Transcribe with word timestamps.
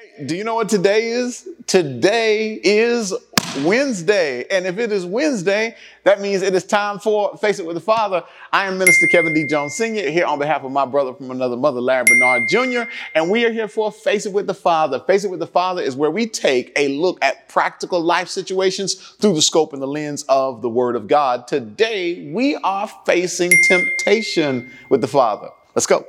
Hey, 0.00 0.24
do 0.24 0.36
you 0.36 0.44
know 0.44 0.54
what 0.54 0.68
today 0.70 1.08
is? 1.08 1.46
Today 1.66 2.54
is 2.62 3.12
Wednesday. 3.64 4.46
And 4.50 4.64
if 4.64 4.78
it 4.78 4.92
is 4.92 5.04
Wednesday, 5.04 5.76
that 6.04 6.22
means 6.22 6.40
it 6.40 6.54
is 6.54 6.64
time 6.64 6.98
for 6.98 7.36
Face 7.36 7.58
It 7.58 7.66
with 7.66 7.74
the 7.74 7.82
Father. 7.82 8.24
I 8.50 8.66
am 8.66 8.78
Minister 8.78 9.06
Kevin 9.08 9.34
D. 9.34 9.46
Jones 9.46 9.74
Sr. 9.74 10.08
here 10.10 10.24
on 10.24 10.38
behalf 10.38 10.64
of 10.64 10.72
my 10.72 10.86
brother 10.86 11.12
from 11.12 11.30
another 11.30 11.56
mother, 11.56 11.82
Larry 11.82 12.04
Barnard 12.06 12.48
Jr. 12.48 12.90
And 13.14 13.30
we 13.30 13.44
are 13.44 13.52
here 13.52 13.68
for 13.68 13.92
Face 13.92 14.24
It 14.24 14.32
with 14.32 14.46
the 14.46 14.54
Father. 14.54 15.00
Face 15.00 15.24
It 15.24 15.30
with 15.30 15.40
the 15.40 15.46
Father 15.46 15.82
is 15.82 15.96
where 15.96 16.10
we 16.10 16.26
take 16.26 16.72
a 16.76 16.96
look 16.96 17.22
at 17.22 17.48
practical 17.48 18.00
life 18.00 18.28
situations 18.28 18.94
through 18.94 19.34
the 19.34 19.42
scope 19.42 19.74
and 19.74 19.82
the 19.82 19.88
lens 19.88 20.22
of 20.30 20.62
the 20.62 20.70
Word 20.70 20.96
of 20.96 21.08
God. 21.08 21.46
Today, 21.46 22.30
we 22.32 22.56
are 22.56 22.88
facing 23.04 23.50
temptation 23.64 24.70
with 24.88 25.02
the 25.02 25.08
Father. 25.08 25.50
Let's 25.74 25.86
go. 25.86 26.06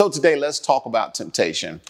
So, 0.00 0.08
today, 0.08 0.34
let's 0.34 0.58
talk 0.58 0.86
about 0.86 1.14
temptation. 1.14 1.82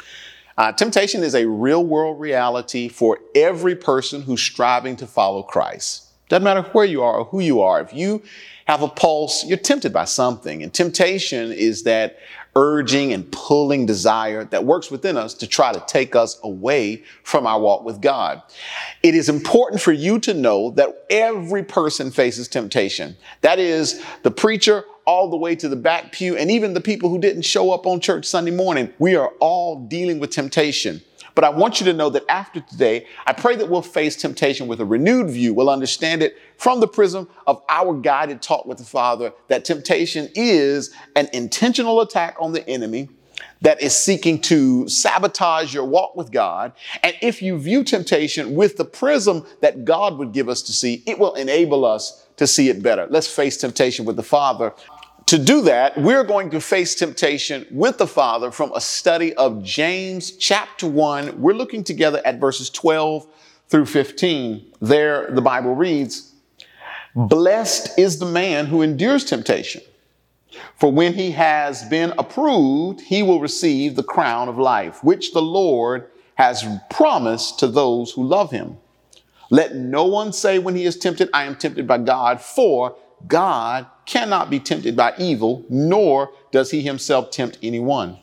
Uh, 0.58 0.72
temptation 0.72 1.22
is 1.22 1.36
a 1.36 1.46
real 1.46 1.84
world 1.84 2.18
reality 2.18 2.88
for 2.88 3.20
every 3.36 3.76
person 3.76 4.22
who's 4.22 4.42
striving 4.42 4.96
to 4.96 5.06
follow 5.06 5.44
Christ. 5.44 6.06
Doesn't 6.28 6.42
matter 6.42 6.62
where 6.72 6.84
you 6.84 7.04
are 7.04 7.18
or 7.18 7.24
who 7.26 7.38
you 7.38 7.60
are. 7.60 7.80
If 7.80 7.94
you 7.94 8.20
have 8.64 8.82
a 8.82 8.88
pulse, 8.88 9.44
you're 9.44 9.58
tempted 9.58 9.92
by 9.92 10.06
something. 10.06 10.60
And 10.64 10.74
temptation 10.74 11.52
is 11.52 11.84
that 11.84 12.18
urging 12.56 13.12
and 13.12 13.30
pulling 13.30 13.86
desire 13.86 14.44
that 14.46 14.64
works 14.64 14.90
within 14.90 15.16
us 15.16 15.32
to 15.34 15.46
try 15.46 15.72
to 15.72 15.82
take 15.86 16.16
us 16.16 16.40
away 16.42 17.04
from 17.22 17.46
our 17.46 17.60
walk 17.60 17.84
with 17.84 18.00
God. 18.00 18.42
It 19.04 19.14
is 19.14 19.28
important 19.28 19.80
for 19.80 19.92
you 19.92 20.18
to 20.18 20.34
know 20.34 20.72
that 20.72 21.06
every 21.10 21.62
person 21.62 22.10
faces 22.10 22.48
temptation. 22.48 23.16
That 23.42 23.60
is 23.60 24.04
the 24.24 24.32
preacher 24.32 24.84
all 25.10 25.28
the 25.28 25.36
way 25.36 25.56
to 25.56 25.68
the 25.68 25.74
back 25.74 26.12
pew, 26.12 26.36
and 26.36 26.52
even 26.52 26.72
the 26.72 26.80
people 26.80 27.10
who 27.10 27.18
didn't 27.18 27.42
show 27.42 27.72
up 27.72 27.84
on 27.84 27.98
church 27.98 28.24
Sunday 28.24 28.52
morning, 28.52 28.92
we 29.00 29.16
are 29.16 29.32
all 29.40 29.84
dealing 29.88 30.20
with 30.20 30.30
temptation. 30.30 31.02
But 31.34 31.42
I 31.42 31.50
want 31.50 31.80
you 31.80 31.86
to 31.86 31.92
know 31.92 32.10
that 32.10 32.22
after 32.28 32.60
today, 32.60 33.08
I 33.26 33.32
pray 33.32 33.56
that 33.56 33.68
we'll 33.68 33.82
face 33.82 34.14
temptation 34.14 34.68
with 34.68 34.80
a 34.80 34.84
renewed 34.84 35.28
view. 35.28 35.52
We'll 35.52 35.68
understand 35.68 36.22
it 36.22 36.36
from 36.58 36.78
the 36.78 36.86
prism 36.86 37.28
of 37.48 37.60
our 37.68 37.92
guided 37.92 38.40
talk 38.40 38.66
with 38.66 38.78
the 38.78 38.84
Father 38.84 39.32
that 39.48 39.64
temptation 39.64 40.28
is 40.36 40.94
an 41.16 41.28
intentional 41.32 42.00
attack 42.02 42.36
on 42.38 42.52
the 42.52 42.64
enemy 42.68 43.08
that 43.62 43.82
is 43.82 43.96
seeking 43.96 44.40
to 44.42 44.88
sabotage 44.88 45.74
your 45.74 45.86
walk 45.86 46.14
with 46.14 46.30
God. 46.30 46.72
And 47.02 47.16
if 47.20 47.42
you 47.42 47.58
view 47.58 47.82
temptation 47.82 48.54
with 48.54 48.76
the 48.76 48.84
prism 48.84 49.44
that 49.60 49.84
God 49.84 50.18
would 50.18 50.32
give 50.32 50.48
us 50.48 50.62
to 50.62 50.72
see, 50.72 51.02
it 51.04 51.18
will 51.18 51.34
enable 51.34 51.84
us 51.84 52.28
to 52.36 52.46
see 52.46 52.68
it 52.68 52.82
better. 52.82 53.06
Let's 53.10 53.26
face 53.26 53.56
temptation 53.56 54.04
with 54.04 54.16
the 54.16 54.22
Father 54.22 54.72
to 55.30 55.38
do 55.38 55.62
that, 55.62 55.96
we're 55.96 56.24
going 56.24 56.50
to 56.50 56.60
face 56.60 56.96
temptation 56.96 57.64
with 57.70 57.98
the 57.98 58.06
Father 58.08 58.50
from 58.50 58.72
a 58.74 58.80
study 58.80 59.32
of 59.34 59.62
James 59.62 60.32
chapter 60.32 60.88
1. 60.88 61.40
We're 61.40 61.54
looking 61.54 61.84
together 61.84 62.20
at 62.24 62.40
verses 62.40 62.68
12 62.68 63.28
through 63.68 63.86
15. 63.86 64.72
There, 64.80 65.30
the 65.30 65.40
Bible 65.40 65.76
reads, 65.76 66.34
Blessed 67.14 67.96
is 67.96 68.18
the 68.18 68.26
man 68.26 68.66
who 68.66 68.82
endures 68.82 69.24
temptation, 69.24 69.82
for 70.74 70.90
when 70.90 71.14
he 71.14 71.30
has 71.30 71.84
been 71.84 72.12
approved, 72.18 73.00
he 73.00 73.22
will 73.22 73.38
receive 73.38 73.94
the 73.94 74.02
crown 74.02 74.48
of 74.48 74.58
life, 74.58 75.04
which 75.04 75.32
the 75.32 75.42
Lord 75.42 76.10
has 76.34 76.66
promised 76.90 77.60
to 77.60 77.68
those 77.68 78.10
who 78.10 78.24
love 78.24 78.50
him. 78.50 78.78
Let 79.48 79.76
no 79.76 80.06
one 80.06 80.32
say 80.32 80.58
when 80.58 80.74
he 80.74 80.86
is 80.86 80.96
tempted, 80.96 81.30
I 81.32 81.44
am 81.44 81.54
tempted 81.54 81.86
by 81.86 81.98
God, 81.98 82.40
for 82.40 82.96
God 83.28 83.86
cannot 84.10 84.50
be 84.50 84.58
tempted 84.58 84.96
by 84.96 85.14
evil, 85.18 85.64
nor 85.68 86.32
does 86.50 86.72
he 86.72 86.82
himself 86.82 87.30
tempt 87.30 87.58
anyone. 87.62 88.18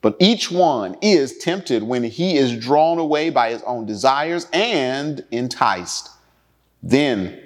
But 0.00 0.16
each 0.18 0.50
one 0.50 0.96
is 1.02 1.36
tempted 1.38 1.82
when 1.82 2.04
he 2.04 2.36
is 2.36 2.56
drawn 2.56 2.98
away 2.98 3.28
by 3.28 3.50
his 3.50 3.62
own 3.64 3.84
desires 3.84 4.46
and 4.52 5.22
enticed. 5.30 6.08
Then, 6.82 7.38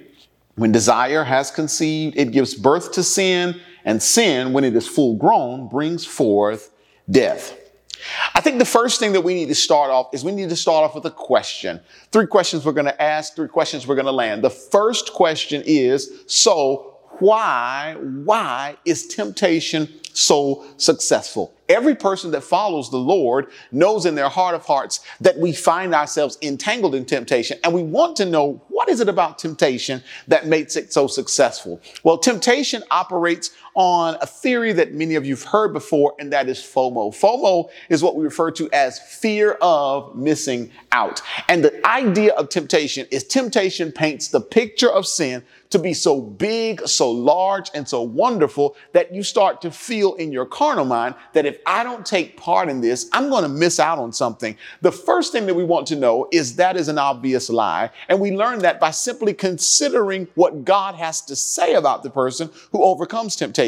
when 0.55 0.71
desire 0.71 1.25
has 1.25 1.51
conceived, 1.51 2.17
it 2.17 2.31
gives 2.31 2.55
birth 2.55 2.93
to 2.93 3.03
sin, 3.03 3.61
and 3.85 4.01
sin, 4.01 4.53
when 4.53 4.65
it 4.65 4.77
is 4.77 4.87
full 4.87 5.17
grown, 5.17 5.69
brings 5.69 6.05
forth 6.05 6.71
death. 7.11 7.57
I 8.35 8.41
think 8.41 8.61
the 8.61 8.65
first 8.65 9.01
thing 9.01 9.13
that 9.15 9.23
we 9.23 9.35
need 9.35 9.49
to 9.49 9.55
start 9.55 9.91
off 9.91 10.11
is 10.13 10.25
we 10.25 10.33
need 10.33 10.49
to 10.51 10.57
start 10.57 10.85
off 10.85 10.95
with 10.95 11.07
a 11.07 11.11
question. 11.11 11.81
Three 12.13 12.27
questions 12.27 12.65
we're 12.65 12.73
going 12.73 12.87
to 12.87 13.03
ask, 13.03 13.35
three 13.35 13.49
questions 13.49 13.87
we're 13.87 13.97
going 13.97 14.07
to 14.07 14.13
land. 14.13 14.45
The 14.45 14.51
first 14.51 15.13
question 15.13 15.63
is, 15.67 16.25
so 16.27 16.88
why, 17.21 17.97
why 17.99 18.77
is 18.85 19.07
temptation 19.07 19.89
so 20.13 20.65
successful? 20.77 21.55
Every 21.69 21.95
person 21.95 22.31
that 22.31 22.43
follows 22.43 22.91
the 22.91 22.97
Lord 22.97 23.51
knows 23.73 24.07
in 24.07 24.15
their 24.15 24.31
heart 24.31 24.55
of 24.55 24.65
hearts 24.65 25.01
that 25.21 25.39
we 25.39 25.53
find 25.53 25.95
ourselves 25.95 26.39
entangled 26.41 26.95
in 26.95 27.05
temptation 27.05 27.59
and 27.63 27.75
we 27.75 27.83
want 27.83 28.17
to 28.17 28.25
know 28.25 28.63
what 28.69 28.89
is 28.89 29.01
it 29.01 29.09
about 29.09 29.39
temptation 29.39 30.03
that 30.27 30.47
makes 30.47 30.77
it 30.77 30.93
so 30.93 31.07
successful? 31.07 31.81
Well, 32.05 32.17
temptation 32.17 32.83
operates 32.91 33.51
on 33.79 34.17
a 34.21 34.27
theory 34.27 34.73
that 34.73 34.93
many 34.93 35.15
of 35.15 35.25
you've 35.25 35.45
heard 35.45 35.73
before, 35.73 36.13
and 36.19 36.33
that 36.33 36.49
is 36.49 36.59
FOMO. 36.59 37.15
FOMO 37.15 37.71
is 37.89 38.03
what 38.03 38.17
we 38.17 38.25
refer 38.25 38.51
to 38.51 38.69
as 38.73 38.99
fear 38.99 39.53
of 39.63 40.17
missing 40.17 40.69
out. 40.91 41.23
And 41.49 41.65
the 41.65 41.87
idea 41.87 42.33
of 42.35 42.49
temptation 42.49 43.07
is 43.13 43.23
temptation 43.23 43.93
paints 43.93 44.29
the 44.29 44.41
picture 44.41 44.91
of 44.91 45.07
sin 45.07 45.45
to 45.71 45.79
be 45.79 45.93
so 45.93 46.21
big, 46.21 46.87
so 46.89 47.11
large, 47.11 47.71
and 47.75 47.87
so 47.87 48.01
wonderful 48.03 48.75
that 48.93 49.15
you 49.15 49.23
start 49.23 49.61
to 49.61 49.71
feel 49.71 50.15
in 50.15 50.33
your 50.33 50.47
carnal 50.47 50.87
mind 50.87 51.15
that 51.35 51.45
if 51.45 51.59
I 51.67 51.85
don't 51.85 52.07
take 52.07 52.39
part 52.39 52.71
in 52.71 52.81
this, 52.81 53.09
I'm 53.13 53.29
going 53.29 53.43
to 53.43 53.51
miss 53.51 53.79
out 53.79 53.99
on 53.99 54.13
something. 54.13 54.57
The 54.81 54.91
first 54.91 55.31
thing 55.31 55.47
that 55.47 55.55
we 55.55 55.65
want 55.65 55.87
to 55.89 55.97
know 55.97 56.27
is 56.33 56.57
that 56.57 56.77
is 56.77 56.89
an 56.89 56.99
obvious 56.99 57.51
lie. 57.51 57.91
And 58.09 58.19
we 58.19 58.35
learn 58.35 58.61
that 58.61 58.81
by 58.81 58.91
simply 58.91 59.35
considering 59.35 60.27
what 60.35 60.65
God 60.65 60.95
has 60.95 61.21
to 61.23 61.37
say 61.37 61.75
about 61.75 62.03
the 62.03 62.11
person 62.11 62.51
who 62.73 62.83
overcomes 62.83 63.37
temptation. 63.37 63.68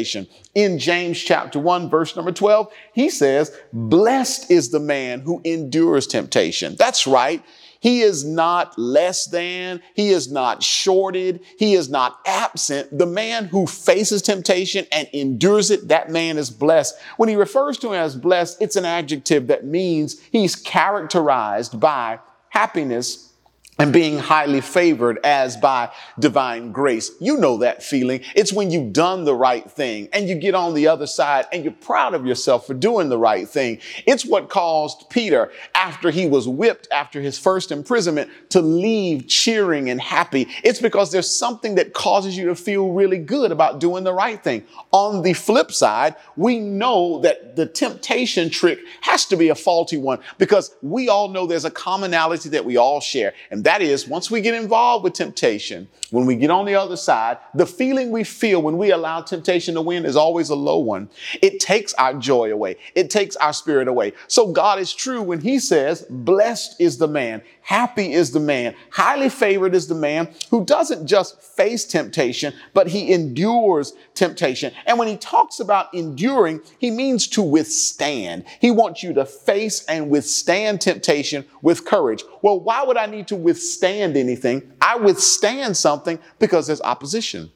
In 0.55 0.79
James 0.79 1.19
chapter 1.19 1.59
1, 1.59 1.89
verse 1.89 2.15
number 2.15 2.31
12, 2.31 2.71
he 2.93 3.09
says, 3.09 3.57
Blessed 3.71 4.51
is 4.51 4.69
the 4.69 4.79
man 4.79 5.21
who 5.21 5.41
endures 5.43 6.07
temptation. 6.07 6.75
That's 6.77 7.07
right. 7.07 7.43
He 7.81 8.01
is 8.01 8.23
not 8.23 8.77
less 8.77 9.25
than. 9.25 9.81
He 9.95 10.09
is 10.09 10.31
not 10.31 10.61
shorted. 10.61 11.41
He 11.57 11.73
is 11.73 11.89
not 11.89 12.19
absent. 12.27 12.95
The 12.95 13.07
man 13.07 13.45
who 13.45 13.65
faces 13.65 14.21
temptation 14.21 14.85
and 14.91 15.09
endures 15.13 15.71
it, 15.71 15.87
that 15.87 16.11
man 16.11 16.37
is 16.37 16.51
blessed. 16.51 16.95
When 17.17 17.27
he 17.27 17.35
refers 17.35 17.79
to 17.79 17.87
him 17.87 17.95
as 17.95 18.15
blessed, 18.15 18.61
it's 18.61 18.75
an 18.75 18.85
adjective 18.85 19.47
that 19.47 19.65
means 19.65 20.19
he's 20.31 20.55
characterized 20.55 21.79
by 21.79 22.19
happiness 22.49 23.30
and 23.79 23.91
being 23.91 24.19
highly 24.19 24.61
favored 24.61 25.17
as 25.23 25.57
by 25.57 25.89
divine 26.19 26.71
grace. 26.71 27.11
You 27.19 27.37
know 27.37 27.57
that 27.57 27.81
feeling. 27.81 28.21
It's 28.35 28.53
when 28.53 28.69
you've 28.69 28.93
done 28.93 29.23
the 29.23 29.33
right 29.33 29.69
thing 29.69 30.07
and 30.13 30.29
you 30.29 30.35
get 30.35 30.53
on 30.53 30.75
the 30.75 30.87
other 30.87 31.07
side 31.07 31.45
and 31.51 31.63
you're 31.63 31.73
proud 31.73 32.13
of 32.13 32.25
yourself 32.25 32.67
for 32.67 32.75
doing 32.75 33.09
the 33.09 33.17
right 33.17 33.47
thing. 33.47 33.79
It's 34.05 34.23
what 34.23 34.49
caused 34.49 35.09
Peter, 35.09 35.51
after 35.73 36.11
he 36.11 36.27
was 36.27 36.47
whipped 36.47 36.89
after 36.91 37.21
his 37.21 37.39
first 37.39 37.71
imprisonment, 37.71 38.29
to 38.49 38.61
leave 38.61 39.27
cheering 39.27 39.89
and 39.89 39.99
happy. 39.99 40.47
It's 40.63 40.81
because 40.81 41.11
there's 41.11 41.33
something 41.33 41.75
that 41.75 41.93
causes 41.93 42.37
you 42.37 42.47
to 42.47 42.55
feel 42.55 42.91
really 42.91 43.17
good 43.17 43.51
about 43.51 43.79
doing 43.79 44.03
the 44.03 44.13
right 44.13 44.43
thing. 44.43 44.63
On 44.91 45.23
the 45.23 45.33
flip 45.33 45.71
side, 45.71 46.15
we 46.35 46.59
know 46.59 47.19
that 47.21 47.55
the 47.55 47.65
temptation 47.65 48.49
trick 48.49 48.79
has 49.01 49.25
to 49.25 49.37
be 49.37 49.49
a 49.49 49.55
faulty 49.55 49.97
one 49.97 50.19
because 50.37 50.75
we 50.83 51.09
all 51.09 51.29
know 51.29 51.47
there's 51.47 51.65
a 51.65 51.71
commonality 51.71 52.49
that 52.49 52.63
we 52.63 52.77
all 52.77 52.99
share. 52.99 53.33
And 53.49 53.60
that 53.63 53.81
is, 53.81 54.07
once 54.07 54.31
we 54.31 54.41
get 54.41 54.53
involved 54.53 55.03
with 55.03 55.13
temptation, 55.13 55.87
when 56.11 56.25
we 56.25 56.35
get 56.35 56.49
on 56.49 56.65
the 56.65 56.75
other 56.75 56.97
side, 56.97 57.37
the 57.53 57.65
feeling 57.65 58.11
we 58.11 58.23
feel 58.23 58.61
when 58.61 58.77
we 58.77 58.91
allow 58.91 59.21
temptation 59.21 59.75
to 59.75 59.81
win 59.81 60.05
is 60.05 60.15
always 60.15 60.49
a 60.49 60.55
low 60.55 60.79
one. 60.79 61.09
It 61.41 61.59
takes 61.59 61.93
our 61.93 62.13
joy 62.13 62.51
away. 62.51 62.77
It 62.95 63.09
takes 63.09 63.35
our 63.37 63.53
spirit 63.53 63.87
away. 63.87 64.13
So 64.27 64.51
God 64.51 64.79
is 64.79 64.93
true 64.93 65.21
when 65.21 65.39
he 65.39 65.59
says, 65.59 65.71
says, 65.71 66.05
blessed 66.09 66.75
is 66.79 66.97
the 66.97 67.07
man, 67.07 67.41
happy 67.61 68.13
is 68.13 68.31
the 68.31 68.39
man, 68.39 68.75
highly 68.91 69.29
favored 69.29 69.73
is 69.73 69.87
the 69.87 69.95
man 69.95 70.33
who 70.49 70.65
doesn't 70.65 71.07
just 71.07 71.41
face 71.41 71.85
temptation, 71.85 72.53
but 72.73 72.87
he 72.87 73.13
endures 73.13 73.93
temptation. 74.13 74.73
And 74.85 74.99
when 74.99 75.07
he 75.07 75.17
talks 75.17 75.59
about 75.59 75.93
enduring, 75.93 76.61
he 76.79 76.91
means 76.91 77.27
to 77.29 77.41
withstand. 77.41 78.45
He 78.59 78.71
wants 78.71 79.03
you 79.03 79.13
to 79.13 79.25
face 79.25 79.85
and 79.85 80.09
withstand 80.09 80.81
temptation 80.81 81.45
with 81.61 81.85
courage. 81.85 82.23
Well, 82.41 82.59
why 82.59 82.83
would 82.83 82.97
I 82.97 83.05
need 83.05 83.27
to 83.29 83.35
withstand 83.35 84.17
anything? 84.17 84.71
I 84.81 84.97
withstand 84.97 85.77
something 85.77 86.19
because 86.39 86.67
there's 86.67 86.81
opposition. 86.81 87.51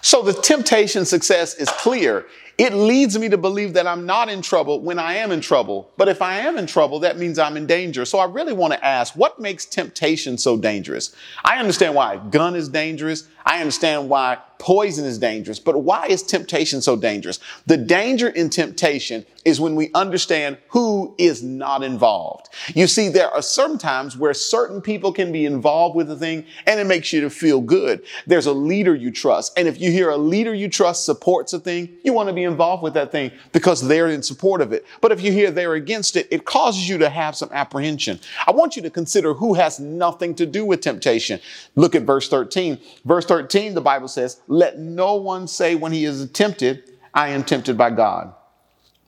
So 0.00 0.22
the 0.22 0.32
temptation 0.32 1.04
success 1.04 1.54
is 1.54 1.68
clear. 1.70 2.26
It 2.58 2.74
leads 2.74 3.18
me 3.18 3.28
to 3.30 3.38
believe 3.38 3.72
that 3.74 3.86
I'm 3.86 4.04
not 4.04 4.28
in 4.28 4.42
trouble 4.42 4.80
when 4.80 4.98
I 4.98 5.14
am 5.14 5.30
in 5.30 5.40
trouble. 5.40 5.90
But 5.96 6.08
if 6.08 6.20
I 6.20 6.38
am 6.40 6.58
in 6.58 6.66
trouble, 6.66 7.00
that 7.00 7.18
means 7.18 7.38
I'm 7.38 7.56
in 7.56 7.66
danger. 7.66 8.04
So 8.04 8.18
I 8.18 8.26
really 8.26 8.52
want 8.52 8.74
to 8.74 8.84
ask, 8.84 9.14
what 9.16 9.40
makes 9.40 9.64
temptation 9.64 10.36
so 10.36 10.56
dangerous? 10.56 11.14
I 11.44 11.58
understand 11.58 11.94
why 11.94 12.14
a 12.14 12.18
gun 12.18 12.54
is 12.54 12.68
dangerous. 12.68 13.26
I 13.44 13.60
understand 13.60 14.08
why 14.08 14.38
poison 14.58 15.04
is 15.04 15.18
dangerous, 15.18 15.58
but 15.58 15.82
why 15.82 16.06
is 16.06 16.22
temptation 16.22 16.80
so 16.80 16.94
dangerous? 16.94 17.40
The 17.66 17.76
danger 17.76 18.28
in 18.28 18.48
temptation 18.48 19.26
is 19.44 19.60
when 19.60 19.74
we 19.74 19.90
understand 19.92 20.56
who 20.68 21.16
is 21.18 21.42
not 21.42 21.82
involved. 21.82 22.48
You 22.68 22.86
see, 22.86 23.08
there 23.08 23.28
are 23.28 23.42
certain 23.42 23.76
times 23.76 24.16
where 24.16 24.32
certain 24.32 24.80
people 24.80 25.12
can 25.12 25.32
be 25.32 25.46
involved 25.46 25.96
with 25.96 26.08
a 26.12 26.16
thing 26.16 26.44
and 26.66 26.78
it 26.78 26.86
makes 26.86 27.12
you 27.12 27.20
to 27.22 27.30
feel 27.30 27.60
good. 27.60 28.04
There's 28.26 28.46
a 28.46 28.52
leader 28.52 28.94
you 28.94 29.10
trust. 29.10 29.58
And 29.58 29.66
if 29.66 29.80
you 29.80 29.90
hear 29.90 30.10
a 30.10 30.16
leader 30.16 30.54
you 30.54 30.68
trust 30.68 31.04
supports 31.04 31.52
a 31.52 31.58
thing, 31.58 31.88
you 32.04 32.12
want 32.12 32.28
to 32.28 32.32
be 32.32 32.44
involved 32.44 32.84
with 32.84 32.94
that 32.94 33.10
thing 33.10 33.32
because 33.50 33.86
they're 33.86 34.10
in 34.10 34.22
support 34.22 34.60
of 34.60 34.72
it. 34.72 34.86
But 35.00 35.10
if 35.10 35.20
you 35.20 35.32
hear 35.32 35.50
they're 35.50 35.74
against 35.74 36.14
it, 36.14 36.28
it 36.30 36.44
causes 36.44 36.88
you 36.88 36.98
to 36.98 37.08
have 37.08 37.34
some 37.34 37.48
apprehension. 37.52 38.20
I 38.46 38.52
want 38.52 38.76
you 38.76 38.82
to 38.82 38.90
consider 38.90 39.34
who 39.34 39.54
has 39.54 39.80
nothing 39.80 40.36
to 40.36 40.46
do 40.46 40.64
with 40.64 40.82
temptation. 40.82 41.40
Look 41.74 41.96
at 41.96 42.02
verse 42.02 42.28
13. 42.28 42.78
Verse 43.04 43.24
13, 43.24 43.31
the 43.40 43.80
Bible 43.82 44.08
says, 44.08 44.40
let 44.48 44.78
no 44.78 45.14
one 45.14 45.48
say 45.48 45.74
when 45.74 45.92
he 45.92 46.04
is 46.04 46.30
tempted, 46.30 46.84
I 47.14 47.28
am 47.28 47.44
tempted 47.44 47.78
by 47.78 47.90
God. 47.90 48.34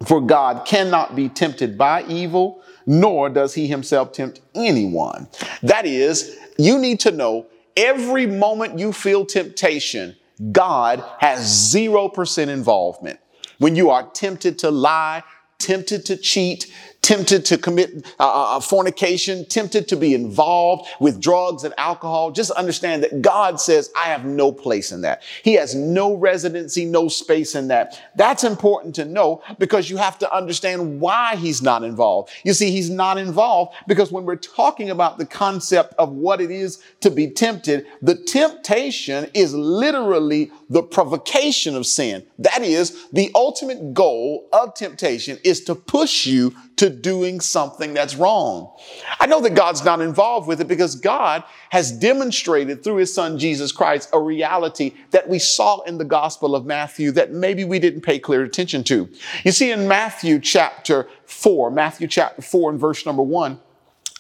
For 0.07 0.21
God 0.21 0.67
cannot 0.67 1.17
be 1.17 1.29
tempted 1.29 1.79
by 1.79 2.05
evil, 2.05 2.63
nor 2.87 3.31
does 3.31 3.55
he 3.55 3.67
himself 3.67 4.13
tempt 4.13 4.41
anyone. 4.55 5.29
That 5.63 5.87
is, 5.87 6.37
you 6.59 6.79
need 6.79 7.01
to 7.01 7.11
know 7.11 7.47
every 7.77 8.27
moment 8.27 8.79
you 8.79 8.93
feel 8.93 9.25
temptation, 9.25 10.17
God 10.53 11.03
has 11.19 11.41
0% 11.75 12.49
involvement. 12.49 13.21
When 13.59 13.77
you 13.77 13.91
are 13.91 14.09
tempted 14.11 14.59
to 14.61 14.71
lie, 14.71 15.23
tempted 15.59 16.05
to 16.07 16.17
cheat, 16.17 16.73
tempted 17.05 17.45
to 17.45 17.59
commit 17.59 18.07
uh, 18.19 18.25
uh, 18.25 18.57
uh, 18.57 18.61
fornication, 18.61 19.45
tempted 19.45 19.87
to 19.87 19.95
be 19.95 20.15
involved 20.15 20.89
with 21.01 21.21
drugs 21.21 21.63
and 21.63 21.75
alcohol, 21.77 22.31
just 22.31 22.51
understand 22.53 23.03
that 23.03 23.21
God 23.21 23.61
says, 23.61 23.91
I 23.95 24.07
have 24.07 24.25
no 24.25 24.51
place 24.51 24.91
in 24.91 25.03
that. 25.03 25.23
He 25.43 25.53
has 25.55 25.75
no 25.75 26.15
residency, 26.15 26.87
no 26.87 27.09
space 27.09 27.55
in 27.55 27.69
that. 27.69 28.01
That's 28.17 28.43
important 28.43 28.95
to 28.95 29.05
know 29.05 29.43
because 29.59 29.91
you 29.91 29.99
have 29.99 30.19
to 30.21 30.35
understand 30.35 30.99
why 30.99 31.37
he's 31.37 31.61
not 31.61 31.85
involved. 31.85 32.31
You 32.43 32.55
see, 32.55 32.71
he's 32.71 32.89
not 32.89 33.19
involved 33.19 33.75
because 33.87 34.11
when 34.11 34.25
we're 34.25 34.37
talking 34.37 34.89
about 34.89 35.19
the 35.19 35.27
concept 35.27 35.93
of 35.99 36.11
what 36.11 36.41
it 36.41 36.51
is 36.51 36.83
to 37.01 37.11
be 37.11 37.29
tempted, 37.29 37.85
the 38.01 38.15
temptation 38.15 39.29
is 39.35 39.55
literally 39.55 40.51
the 40.71 40.83
provocation 40.83 41.77
of 41.77 41.85
sin. 41.85 42.25
That 42.39 42.63
is, 42.63 43.07
the 43.13 43.31
ultimate 43.35 43.93
goal 43.93 44.49
of 44.55 44.75
temptation 44.75 45.39
is 45.45 45.63
to 45.65 45.75
push 45.75 46.25
you 46.25 46.55
to 46.77 46.91
doing 46.91 47.41
something 47.41 47.95
that's 47.95 48.17
wrong. 48.17 48.73
I 49.21 49.27
know 49.27 49.41
that 49.41 49.55
God's 49.55 49.85
not 49.85 50.01
involved 50.01 50.49
with 50.49 50.61
it 50.61 50.67
because 50.67 50.97
God 50.97 51.45
has 51.71 51.93
demonstrated 51.93 52.83
through 52.83 52.97
his 52.97 53.15
son 53.15 53.39
Jesus 53.39 53.71
Christ 53.71 54.09
a 54.13 54.21
reality 54.21 54.93
that 55.11 55.29
we 55.29 55.39
saw 55.39 55.83
in 55.83 55.99
the 55.99 56.05
gospel 56.05 56.57
of 56.57 56.67
Matthew 56.67 57.11
that 57.13 57.33
maybe 57.33 57.65
we 57.65 57.79
didn't 57.79 58.01
pay 58.01 58.19
clear 58.19 58.43
attention 58.43 58.83
to. 58.85 59.09
You 59.45 59.53
see 59.53 59.71
in 59.71 59.87
Matthew 59.87 60.41
chapter 60.41 61.09
4, 61.27 61.71
Matthew 61.71 62.09
chapter 62.09 62.43
4 62.43 62.71
and 62.71 62.81
verse 62.81 63.07
number 63.07 63.23
1, 63.23 63.59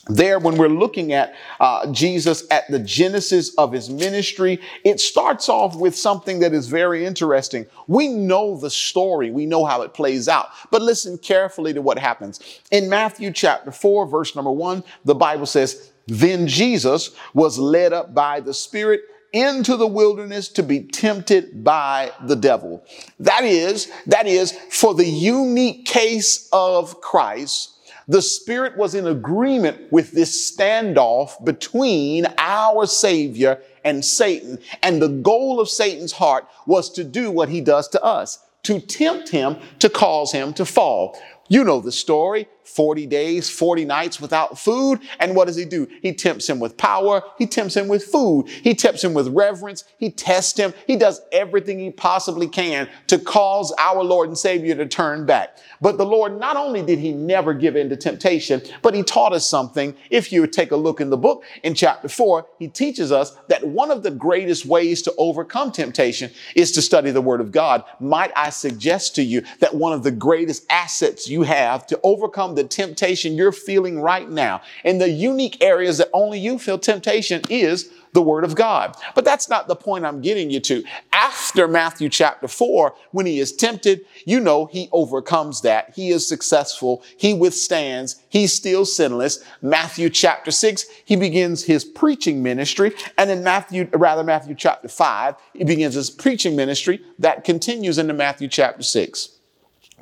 there, 0.09 0.39
when 0.39 0.57
we're 0.57 0.69
looking 0.69 1.13
at 1.13 1.35
uh, 1.61 1.91
Jesus 1.91 2.45
at 2.51 2.71
the 2.71 2.79
genesis 2.79 3.55
of 3.57 3.73
his 3.73 3.89
ministry, 3.89 4.61
it 4.85 5.01
starts 5.01 5.49
off 5.49 5.77
with 5.77 5.97
something 5.97 6.41
that 6.41 6.53
is 6.53 6.67
very 6.69 7.07
interesting. 7.07 7.67
We 7.87 8.09
know 8.09 8.57
the 8.57 8.71
story, 8.71 9.31
we 9.31 9.47
know 9.47 9.65
how 9.65 9.83
it 9.83 9.95
plays 9.95 10.29
out, 10.29 10.49
but 10.71 10.83
listen 10.83 11.17
carefully 11.17 11.73
to 11.73 11.81
what 11.81 11.99
happens. 11.99 12.61
In 12.71 12.89
Matthew 12.89 13.33
chapter 13.33 13.71
4, 13.71 14.07
verse 14.07 14.37
number 14.37 14.53
1, 14.53 14.85
the 15.05 15.15
Bible 15.15 15.47
says, 15.47 15.91
Then 16.07 16.47
Jesus 16.47 17.13
was 17.33 17.59
led 17.59 17.93
up 17.93 18.15
by 18.15 18.41
the 18.41 18.55
Spirit 18.55 19.03
into 19.33 19.77
the 19.77 19.87
wilderness 19.87 20.49
to 20.49 20.63
be 20.63 20.81
tempted 20.81 21.65
by 21.65 22.13
the 22.27 22.37
devil. 22.37 22.85
That 23.19 23.43
is, 23.43 23.91
that 24.07 24.27
is 24.27 24.53
for 24.71 24.95
the 24.95 25.05
unique 25.05 25.87
case 25.87 26.49
of 26.53 27.01
Christ 27.01 27.74
the 28.07 28.23
Spirit 28.23 28.77
was 28.77 28.95
in 28.95 29.07
agreement 29.07 29.93
with 29.93 30.13
this 30.13 30.51
standoff 30.53 31.43
between 31.45 32.27
our 32.39 32.87
Savior 32.87 33.61
and 33.85 34.05
Satan. 34.05 34.59
And 34.83 35.01
the 35.01 35.09
goal 35.09 35.61
of 35.61 35.69
Satan's 35.69 36.13
heart 36.13 36.47
was 36.67 36.91
to 36.93 37.05
do 37.05 37.31
what 37.31 37.49
he 37.49 37.61
does 37.61 37.89
to 37.89 38.03
us, 38.03 38.39
to 38.65 38.81
tempt 38.81 39.29
him, 39.31 39.57
to 39.79 39.89
cause 39.89 40.33
him 40.33 40.53
to 40.55 40.65
fall. 40.65 41.19
You 41.49 41.65
know 41.65 41.81
the 41.81 41.93
story. 41.93 42.49
40 42.65 43.07
days, 43.07 43.51
40 43.51 43.85
nights 43.85 44.21
without 44.21 44.59
food. 44.59 45.01
And 45.21 45.37
what 45.37 45.47
does 45.47 45.57
he 45.57 45.65
do? 45.65 45.87
He 46.03 46.13
tempts 46.13 46.49
him 46.49 46.59
with 46.59 46.77
power. 46.77 47.23
He 47.39 47.47
tempts 47.47 47.77
him 47.77 47.89
with 47.89 48.05
food. 48.05 48.49
He 48.49 48.75
tempts 48.75 49.05
him 49.05 49.15
with 49.15 49.29
reverence. 49.29 49.85
He 49.99 50.11
tests 50.11 50.59
him. 50.59 50.75
He 50.87 50.97
does 50.97 51.21
everything 51.33 51.79
he 51.79 51.91
possibly 51.91 52.49
can 52.49 52.89
to 53.09 53.19
cause 53.19 53.73
our 53.79 54.03
Lord 54.03 54.29
and 54.29 54.39
Savior 54.39 54.75
to 54.77 54.87
turn 54.87 55.27
back. 55.27 55.59
But 55.81 55.99
the 55.99 56.07
Lord, 56.07 56.39
not 56.39 56.57
only 56.57 56.83
did 56.83 56.99
he 56.99 57.13
never 57.13 57.53
give 57.53 57.77
in 57.77 57.89
to 57.91 57.97
temptation, 57.97 58.63
but 58.83 58.95
he 58.95 59.03
taught 59.03 59.33
us 59.33 59.49
something. 59.49 59.95
If 60.11 60.33
you 60.33 60.41
would 60.41 60.53
take 60.53 60.71
a 60.71 60.77
look 60.77 61.01
in 61.01 61.11
the 61.11 61.17
book 61.17 61.45
in 61.63 61.75
chapter 61.75 62.09
four, 62.09 62.47
he 62.59 62.69
teaches 62.69 63.13
us 63.13 63.37
that 63.49 63.67
one 63.67 63.91
of 63.91 64.03
the 64.03 64.11
greatest 64.11 64.67
ways 64.67 65.03
to 65.03 65.15
overcome 65.19 65.73
temptation 65.73 66.31
is 66.55 66.73
to 66.73 66.83
study 66.83 67.11
the 67.11 67.21
word 67.21 67.41
of 67.41 67.53
God. 67.53 67.85
Might 68.01 68.33
I 68.37 68.51
suggest 68.51 69.15
to 69.17 69.23
you 69.23 69.43
that 69.61 69.75
one 69.75 69.93
of 69.93 70.03
the 70.03 70.11
greatest 70.11 70.65
assets 70.71 71.29
you 71.29 71.43
have 71.43 71.87
to 71.89 72.01
overcome 72.03 72.54
the 72.55 72.65
temptation 72.65 73.35
you're 73.35 73.53
feeling 73.53 74.01
right 74.01 74.31
now 74.31 74.63
And 74.85 75.01
the 75.01 75.09
unique 75.09 75.63
areas 75.63 75.99
that 75.99 76.11
only 76.13 76.39
you 76.39 76.59
feel 76.59 76.79
temptation 76.79 77.43
is 77.49 77.91
the 78.13 78.23
word 78.23 78.45
of 78.45 78.55
God. 78.55 78.95
But 79.17 79.25
that's 79.25 79.49
not 79.49 79.67
the 79.67 79.75
point 79.75 80.05
I'm 80.05 80.21
getting 80.21 80.49
you 80.49 80.61
to. 80.61 80.85
After 81.13 81.67
Matthew 81.67 82.09
chapter 82.09 82.47
four, 82.47 82.95
when 83.11 83.27
he 83.27 83.41
is 83.41 83.53
tempted, 83.53 84.07
you 84.25 84.39
know, 84.39 84.67
he 84.67 84.89
overcomes 84.93 85.63
that. 85.63 85.93
He 85.97 86.11
is 86.11 86.27
successful. 86.27 87.03
He 87.17 87.35
withstands. 87.35 88.23
He's 88.29 88.53
still 88.53 88.85
sinless. 88.85 89.45
Matthew 89.63 90.11
chapter 90.11 90.53
six, 90.53 90.87
he 91.05 91.17
begins 91.17 91.65
his 91.65 91.85
preaching 91.85 92.41
ministry. 92.41 92.93
And 93.19 93.31
in 93.31 93.43
Matthew, 93.43 93.89
rather 93.93 94.23
Matthew 94.23 94.55
chapter 94.55 94.89
five, 94.89 95.35
he 95.53 95.65
begins 95.65 95.95
his 95.95 96.11
preaching 96.11 96.55
ministry 96.55 97.03
that 97.19 97.43
continues 97.43 97.99
into 97.99 98.15
Matthew 98.15 98.47
chapter 98.47 98.85
six. 98.85 99.31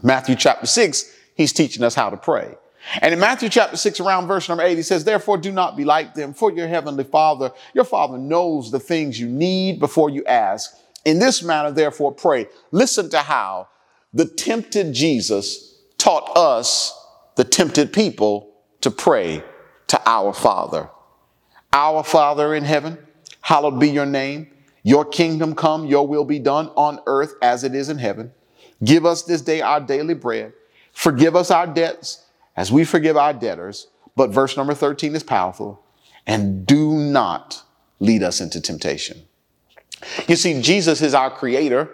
Matthew 0.02 0.34
chapter 0.34 0.66
six, 0.66 1.16
he's 1.34 1.52
teaching 1.52 1.82
us 1.82 1.94
how 1.94 2.10
to 2.10 2.16
pray. 2.16 2.56
And 3.00 3.14
in 3.14 3.20
Matthew 3.20 3.48
chapter 3.48 3.76
6, 3.76 4.00
around 4.00 4.26
verse 4.26 4.48
number 4.48 4.64
8, 4.64 4.76
he 4.76 4.82
says, 4.82 5.04
Therefore, 5.04 5.38
do 5.38 5.52
not 5.52 5.76
be 5.76 5.84
like 5.84 6.14
them, 6.14 6.34
for 6.34 6.50
your 6.50 6.66
heavenly 6.66 7.04
Father, 7.04 7.52
your 7.74 7.84
Father 7.84 8.18
knows 8.18 8.70
the 8.70 8.80
things 8.80 9.18
you 9.20 9.28
need 9.28 9.78
before 9.78 10.10
you 10.10 10.24
ask. 10.24 10.76
In 11.04 11.18
this 11.18 11.42
manner, 11.42 11.70
therefore, 11.70 12.12
pray. 12.12 12.48
Listen 12.70 13.08
to 13.10 13.18
how 13.18 13.68
the 14.12 14.26
tempted 14.26 14.92
Jesus 14.92 15.74
taught 15.96 16.36
us, 16.36 16.92
the 17.36 17.44
tempted 17.44 17.92
people, 17.92 18.52
to 18.80 18.90
pray 18.90 19.42
to 19.86 20.00
our 20.04 20.32
Father. 20.32 20.88
Our 21.72 22.02
Father 22.02 22.54
in 22.54 22.64
heaven, 22.64 22.98
hallowed 23.40 23.78
be 23.78 23.88
your 23.88 24.06
name. 24.06 24.48
Your 24.82 25.04
kingdom 25.04 25.54
come, 25.54 25.86
your 25.86 26.06
will 26.06 26.24
be 26.24 26.40
done 26.40 26.66
on 26.74 26.98
earth 27.06 27.34
as 27.40 27.62
it 27.62 27.74
is 27.74 27.88
in 27.88 27.98
heaven. 27.98 28.32
Give 28.82 29.06
us 29.06 29.22
this 29.22 29.40
day 29.40 29.60
our 29.60 29.80
daily 29.80 30.14
bread 30.14 30.52
Forgive 30.92 31.34
us 31.34 31.50
our 31.50 31.66
debts 31.66 32.24
as 32.56 32.70
we 32.70 32.84
forgive 32.84 33.16
our 33.16 33.32
debtors. 33.32 33.88
But 34.14 34.30
verse 34.30 34.56
number 34.56 34.74
13 34.74 35.14
is 35.14 35.22
powerful. 35.22 35.84
And 36.26 36.66
do 36.66 36.92
not 36.92 37.62
lead 37.98 38.22
us 38.22 38.40
into 38.40 38.60
temptation. 38.60 39.22
You 40.26 40.36
see, 40.36 40.60
Jesus 40.60 41.00
is 41.00 41.14
our 41.14 41.30
creator. 41.30 41.90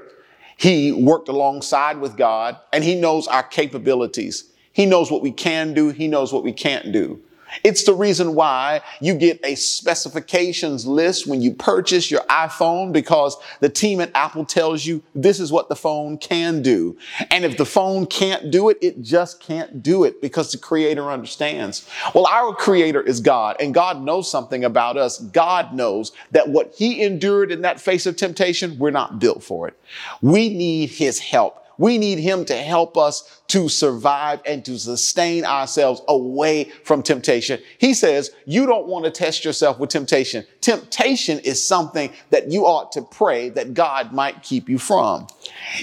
He 0.56 0.92
worked 0.92 1.28
alongside 1.28 1.98
with 1.98 2.16
God 2.16 2.58
and 2.72 2.82
he 2.82 2.94
knows 2.94 3.28
our 3.28 3.42
capabilities. 3.42 4.50
He 4.72 4.86
knows 4.86 5.10
what 5.10 5.22
we 5.22 5.30
can 5.30 5.74
do. 5.74 5.90
He 5.90 6.08
knows 6.08 6.32
what 6.32 6.44
we 6.44 6.52
can't 6.52 6.92
do. 6.92 7.20
It's 7.64 7.84
the 7.84 7.94
reason 7.94 8.34
why 8.34 8.82
you 9.00 9.14
get 9.14 9.40
a 9.44 9.54
specifications 9.54 10.86
list 10.86 11.26
when 11.26 11.40
you 11.40 11.54
purchase 11.54 12.10
your 12.10 12.20
iPhone 12.22 12.92
because 12.92 13.36
the 13.60 13.68
team 13.68 14.00
at 14.00 14.10
Apple 14.14 14.44
tells 14.44 14.84
you 14.86 15.02
this 15.14 15.40
is 15.40 15.50
what 15.52 15.68
the 15.68 15.76
phone 15.76 16.18
can 16.18 16.62
do. 16.62 16.96
And 17.30 17.44
if 17.44 17.56
the 17.56 17.66
phone 17.66 18.06
can't 18.06 18.50
do 18.50 18.68
it, 18.68 18.78
it 18.80 19.02
just 19.02 19.40
can't 19.40 19.82
do 19.82 20.04
it 20.04 20.20
because 20.20 20.52
the 20.52 20.58
creator 20.58 21.10
understands. 21.10 21.88
Well, 22.14 22.26
our 22.26 22.54
creator 22.54 23.00
is 23.00 23.20
God 23.20 23.56
and 23.60 23.74
God 23.74 24.02
knows 24.02 24.30
something 24.30 24.64
about 24.64 24.96
us. 24.96 25.18
God 25.18 25.72
knows 25.72 26.12
that 26.32 26.48
what 26.48 26.74
he 26.76 27.02
endured 27.02 27.50
in 27.50 27.62
that 27.62 27.80
face 27.80 28.06
of 28.06 28.16
temptation, 28.16 28.78
we're 28.78 28.90
not 28.90 29.18
built 29.18 29.42
for 29.42 29.68
it. 29.68 29.78
We 30.22 30.48
need 30.48 30.90
his 30.90 31.18
help. 31.18 31.64
We 31.78 31.96
need 31.96 32.18
him 32.18 32.44
to 32.46 32.56
help 32.56 32.98
us 32.98 33.40
to 33.48 33.68
survive 33.68 34.40
and 34.44 34.64
to 34.66 34.78
sustain 34.78 35.44
ourselves 35.44 36.02
away 36.08 36.64
from 36.84 37.02
temptation. 37.02 37.60
He 37.78 37.94
says, 37.94 38.32
you 38.44 38.66
don't 38.66 38.86
want 38.86 39.06
to 39.06 39.10
test 39.10 39.44
yourself 39.44 39.78
with 39.78 39.88
temptation. 39.88 40.44
Temptation 40.60 41.38
is 41.38 41.62
something 41.66 42.12
that 42.30 42.50
you 42.50 42.66
ought 42.66 42.92
to 42.92 43.02
pray 43.02 43.48
that 43.50 43.72
God 43.72 44.12
might 44.12 44.42
keep 44.42 44.68
you 44.68 44.78
from. 44.78 45.26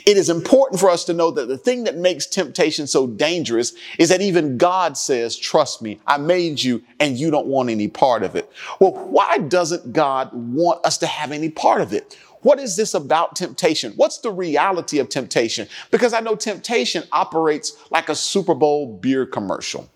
It 0.06 0.18
is 0.18 0.30
important 0.30 0.80
for 0.80 0.90
us 0.90 1.06
to 1.06 1.14
know 1.14 1.32
that 1.32 1.48
the 1.48 1.58
thing 1.58 1.86
that 1.86 1.96
makes 1.96 2.28
temptation 2.28 2.86
so 2.86 3.08
dangerous 3.08 3.74
is 3.98 4.10
that 4.10 4.22
even 4.22 4.58
God 4.58 4.98
says, 4.98 5.36
trust 5.36 5.82
me, 5.82 6.00
I 6.06 6.18
made 6.18 6.62
you 6.62 6.84
and 7.00 7.18
you 7.18 7.32
don't 7.32 7.48
want 7.48 7.70
any 7.70 7.88
part 7.88 8.22
of 8.22 8.36
it. 8.36 8.52
Well, 8.80 8.92
why 8.92 9.40
doesn't 9.40 9.94
God 9.94 10.30
want 10.34 10.86
us 10.86 10.98
to 11.00 11.08
have 11.08 11.32
any 11.32 11.50
part 11.50 11.82
of 11.82 11.94
it? 11.94 12.18
What 12.46 12.60
is 12.60 12.75
this 12.75 12.94
about 12.94 13.36
temptation? 13.36 13.94
What's 13.96 14.20
the 14.20 14.32
reality 14.32 15.00
of 15.00 15.10
temptation? 15.10 15.68
Because 15.90 16.14
I 16.14 16.20
know 16.20 16.36
temptation 16.36 17.04
operates 17.12 17.75
like 17.90 18.08
a 18.08 18.14
Super 18.14 18.54
Bowl 18.54 19.00
beer 19.00 19.25
commercial. 19.25 19.90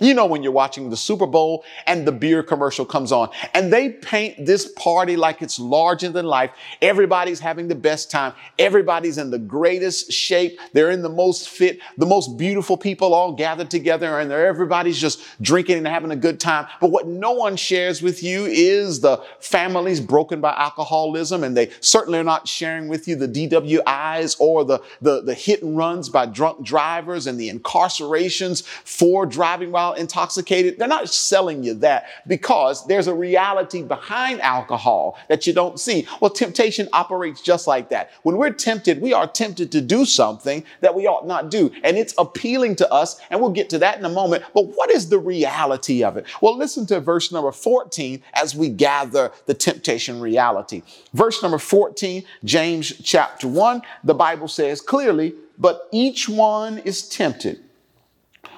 You 0.00 0.14
know, 0.14 0.26
when 0.26 0.42
you're 0.42 0.52
watching 0.52 0.90
the 0.90 0.96
Super 0.96 1.26
Bowl 1.26 1.64
and 1.86 2.06
the 2.06 2.12
beer 2.12 2.42
commercial 2.42 2.84
comes 2.84 3.12
on 3.12 3.30
and 3.54 3.72
they 3.72 3.90
paint 3.90 4.46
this 4.46 4.68
party 4.72 5.16
like 5.16 5.42
it's 5.42 5.58
larger 5.58 6.08
than 6.08 6.26
life. 6.26 6.50
Everybody's 6.82 7.40
having 7.40 7.68
the 7.68 7.74
best 7.74 8.10
time. 8.10 8.32
Everybody's 8.58 9.18
in 9.18 9.30
the 9.30 9.38
greatest 9.38 10.12
shape. 10.12 10.58
They're 10.72 10.90
in 10.90 11.02
the 11.02 11.08
most 11.08 11.48
fit, 11.48 11.80
the 11.96 12.06
most 12.06 12.36
beautiful 12.36 12.76
people 12.76 13.14
all 13.14 13.32
gathered 13.32 13.70
together 13.70 14.18
and 14.20 14.30
everybody's 14.30 14.98
just 14.98 15.20
drinking 15.40 15.78
and 15.78 15.86
having 15.86 16.10
a 16.10 16.16
good 16.16 16.40
time. 16.40 16.66
But 16.80 16.90
what 16.90 17.06
no 17.06 17.32
one 17.32 17.56
shares 17.56 18.02
with 18.02 18.22
you 18.22 18.46
is 18.46 19.00
the 19.00 19.22
families 19.40 20.00
broken 20.00 20.40
by 20.40 20.54
alcoholism 20.54 21.44
and 21.44 21.56
they 21.56 21.70
certainly 21.80 22.18
are 22.18 22.24
not 22.24 22.46
sharing 22.46 22.88
with 22.88 23.08
you 23.08 23.16
the 23.16 23.28
DWIs 23.28 24.36
or 24.38 24.64
the, 24.64 24.80
the, 25.00 25.22
the 25.22 25.34
hit 25.34 25.62
and 25.62 25.76
runs 25.76 26.08
by 26.08 26.26
drunk 26.26 26.64
drivers 26.64 27.26
and 27.26 27.38
the 27.38 27.50
incarcerations 27.50 28.64
for 28.84 29.26
driving 29.26 29.72
while 29.72 29.87
intoxicated. 29.94 30.78
They're 30.78 30.88
not 30.88 31.08
selling 31.08 31.62
you 31.62 31.74
that 31.74 32.06
because 32.26 32.86
there's 32.86 33.06
a 33.06 33.14
reality 33.14 33.82
behind 33.82 34.40
alcohol 34.40 35.18
that 35.28 35.46
you 35.46 35.52
don't 35.52 35.80
see. 35.80 36.06
Well, 36.20 36.30
temptation 36.30 36.88
operates 36.92 37.40
just 37.40 37.66
like 37.66 37.88
that. 37.90 38.10
When 38.22 38.36
we're 38.36 38.52
tempted, 38.52 39.00
we 39.00 39.12
are 39.12 39.26
tempted 39.26 39.72
to 39.72 39.80
do 39.80 40.04
something 40.04 40.64
that 40.80 40.94
we 40.94 41.06
ought 41.06 41.26
not 41.26 41.50
do. 41.50 41.70
And 41.82 41.96
it's 41.96 42.14
appealing 42.18 42.76
to 42.76 42.92
us. 42.92 43.20
And 43.30 43.40
we'll 43.40 43.50
get 43.50 43.70
to 43.70 43.78
that 43.78 43.98
in 43.98 44.04
a 44.04 44.10
moment. 44.10 44.44
But 44.54 44.66
what 44.76 44.90
is 44.90 45.08
the 45.08 45.18
reality 45.18 46.02
of 46.02 46.16
it? 46.16 46.26
Well, 46.40 46.56
listen 46.56 46.86
to 46.86 47.00
verse 47.00 47.32
number 47.32 47.52
14 47.52 48.22
as 48.34 48.54
we 48.54 48.68
gather 48.68 49.32
the 49.46 49.54
temptation 49.54 50.20
reality. 50.20 50.82
Verse 51.14 51.42
number 51.42 51.58
14, 51.58 52.24
James 52.44 52.92
chapter 53.02 53.48
1, 53.48 53.82
the 54.04 54.14
Bible 54.14 54.48
says 54.48 54.80
clearly, 54.80 55.34
but 55.58 55.88
each 55.92 56.28
one 56.28 56.78
is 56.78 57.08
tempted 57.08 57.60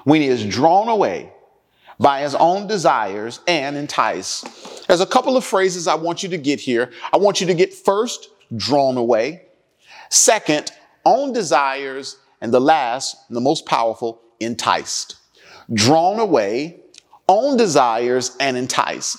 when 0.03 0.21
he 0.21 0.27
is 0.27 0.45
drawn 0.45 0.87
away 0.87 1.31
by 1.99 2.21
his 2.21 2.33
own 2.35 2.67
desires 2.67 3.41
and 3.47 3.77
enticed. 3.77 4.87
There's 4.87 5.01
a 5.01 5.05
couple 5.05 5.37
of 5.37 5.43
phrases 5.43 5.87
I 5.87 5.95
want 5.95 6.23
you 6.23 6.29
to 6.29 6.37
get 6.37 6.59
here. 6.59 6.91
I 7.13 7.17
want 7.17 7.39
you 7.41 7.47
to 7.47 7.53
get 7.53 7.73
first, 7.73 8.29
drawn 8.55 8.97
away. 8.97 9.43
Second, 10.09 10.71
own 11.05 11.31
desires. 11.31 12.17
And 12.41 12.51
the 12.51 12.59
last, 12.59 13.17
and 13.27 13.37
the 13.37 13.41
most 13.41 13.67
powerful, 13.67 14.19
enticed. 14.39 15.15
Drawn 15.71 16.19
away, 16.19 16.81
own 17.29 17.55
desires, 17.55 18.35
and 18.39 18.57
enticed. 18.57 19.17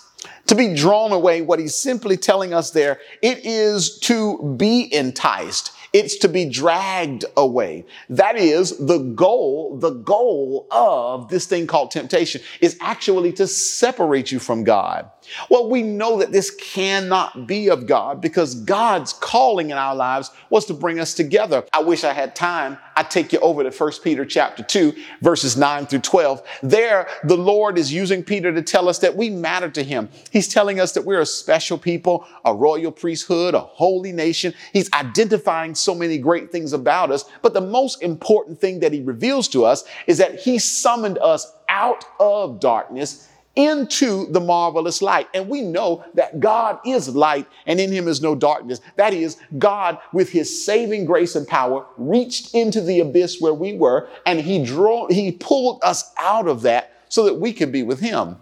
To 0.49 0.57
be 0.57 0.75
drawn 0.75 1.13
away, 1.13 1.41
what 1.41 1.61
he's 1.61 1.77
simply 1.77 2.17
telling 2.17 2.53
us 2.53 2.73
there, 2.73 2.99
it 3.23 3.47
is 3.47 3.99
to 4.01 4.57
be 4.59 4.93
enticed. 4.93 5.71
It's 5.93 6.17
to 6.19 6.29
be 6.29 6.49
dragged 6.49 7.27
away. 7.37 7.85
That 8.09 8.37
is 8.37 8.79
the 8.79 8.99
goal. 8.99 9.77
The 9.79 9.91
goal 9.91 10.67
of 10.71 11.29
this 11.29 11.47
thing 11.47 11.67
called 11.67 11.91
temptation 11.91 12.41
is 12.61 12.79
actually 12.81 13.33
to 13.35 13.47
separate 13.47 14.33
you 14.33 14.39
from 14.39 14.65
God. 14.65 15.11
Well, 15.51 15.71
we 15.71 15.83
know 15.83 16.19
that 16.19 16.33
this 16.33 16.51
cannot 16.51 17.47
be 17.47 17.69
of 17.69 17.87
God 17.87 18.21
because 18.21 18.55
God's 18.55 19.13
calling 19.13 19.71
in 19.71 19.77
our 19.77 19.95
lives 19.95 20.31
was 20.51 20.67
to 20.67 20.75
bring 20.75 20.99
us 20.99 21.15
together. 21.15 21.65
I 21.73 21.83
wish 21.83 22.05
I 22.05 22.13
had 22.13 22.35
time. 22.35 22.79
I'd 22.97 23.11
take 23.11 23.33
you 23.33 23.39
over 23.41 23.63
to 23.63 23.71
1 23.71 23.93
Peter 24.03 24.25
chapter 24.25 24.63
2, 24.63 24.95
verses 25.21 25.57
9 25.57 25.87
through 25.87 26.01
12. 26.01 26.43
There, 26.63 27.09
the 27.25 27.37
Lord 27.37 27.79
is 27.79 27.93
using 27.93 28.23
Peter 28.23 28.53
to 28.53 28.63
tell 28.63 28.89
us 28.89 28.99
that 28.99 29.17
we 29.17 29.31
matter 29.31 29.71
to 29.71 29.83
him. 29.83 30.09
He's 30.31 30.49
telling 30.49 30.81
us 30.81 30.93
that 30.93 31.05
we're 31.05 31.21
a 31.21 31.27
special 31.27 31.79
people, 31.79 32.27
a 32.45 32.55
royal 32.55 32.93
priesthood, 32.93 33.55
a 33.55 33.61
holy 33.61 34.13
nation. 34.13 34.53
He's 34.73 34.93
identifying 34.93 35.75
so 35.83 35.95
many 35.95 36.19
great 36.19 36.51
things 36.51 36.73
about 36.73 37.11
us. 37.11 37.25
But 37.43 37.55
the 37.55 37.61
most 37.61 38.03
important 38.03 38.61
thing 38.61 38.81
that 38.81 38.93
he 38.93 39.03
reveals 39.03 39.49
to 39.49 39.65
us 39.65 39.85
is 40.07 40.19
that 40.19 40.41
he 40.41 40.59
summoned 40.59 41.19
us 41.19 41.53
out 41.69 42.05
of 42.21 42.61
darkness 42.61 43.29
into 43.55 44.31
the 44.33 44.41
marvelous 44.41 45.03
light. 45.03 45.29
And 45.35 45.49
we 45.49 45.61
know 45.61 46.05
that 46.15 46.41
God 46.41 46.79
is 46.87 47.15
light 47.15 47.47
and 47.67 47.79
in 47.79 47.93
him 47.93 48.09
is 48.09 48.23
no 48.23 48.35
darkness. 48.35 48.81
That 48.97 49.13
is, 49.13 49.37
God, 49.59 49.99
with 50.13 50.31
his 50.31 50.65
saving 50.65 51.05
grace 51.05 51.35
and 51.37 51.47
power, 51.47 51.87
reached 51.97 52.55
into 52.55 52.81
the 52.81 53.01
abyss 53.01 53.41
where 53.41 53.55
we 53.55 53.75
were 53.75 54.09
and 54.25 54.41
he 54.41 54.65
drew, 54.65 55.07
he 55.09 55.33
pulled 55.33 55.83
us 55.83 56.13
out 56.19 56.49
of 56.49 56.63
that 56.63 57.03
so 57.09 57.25
that 57.25 57.35
we 57.35 57.53
could 57.53 57.73
be 57.73 57.83
with 57.83 58.01
him. 58.01 58.37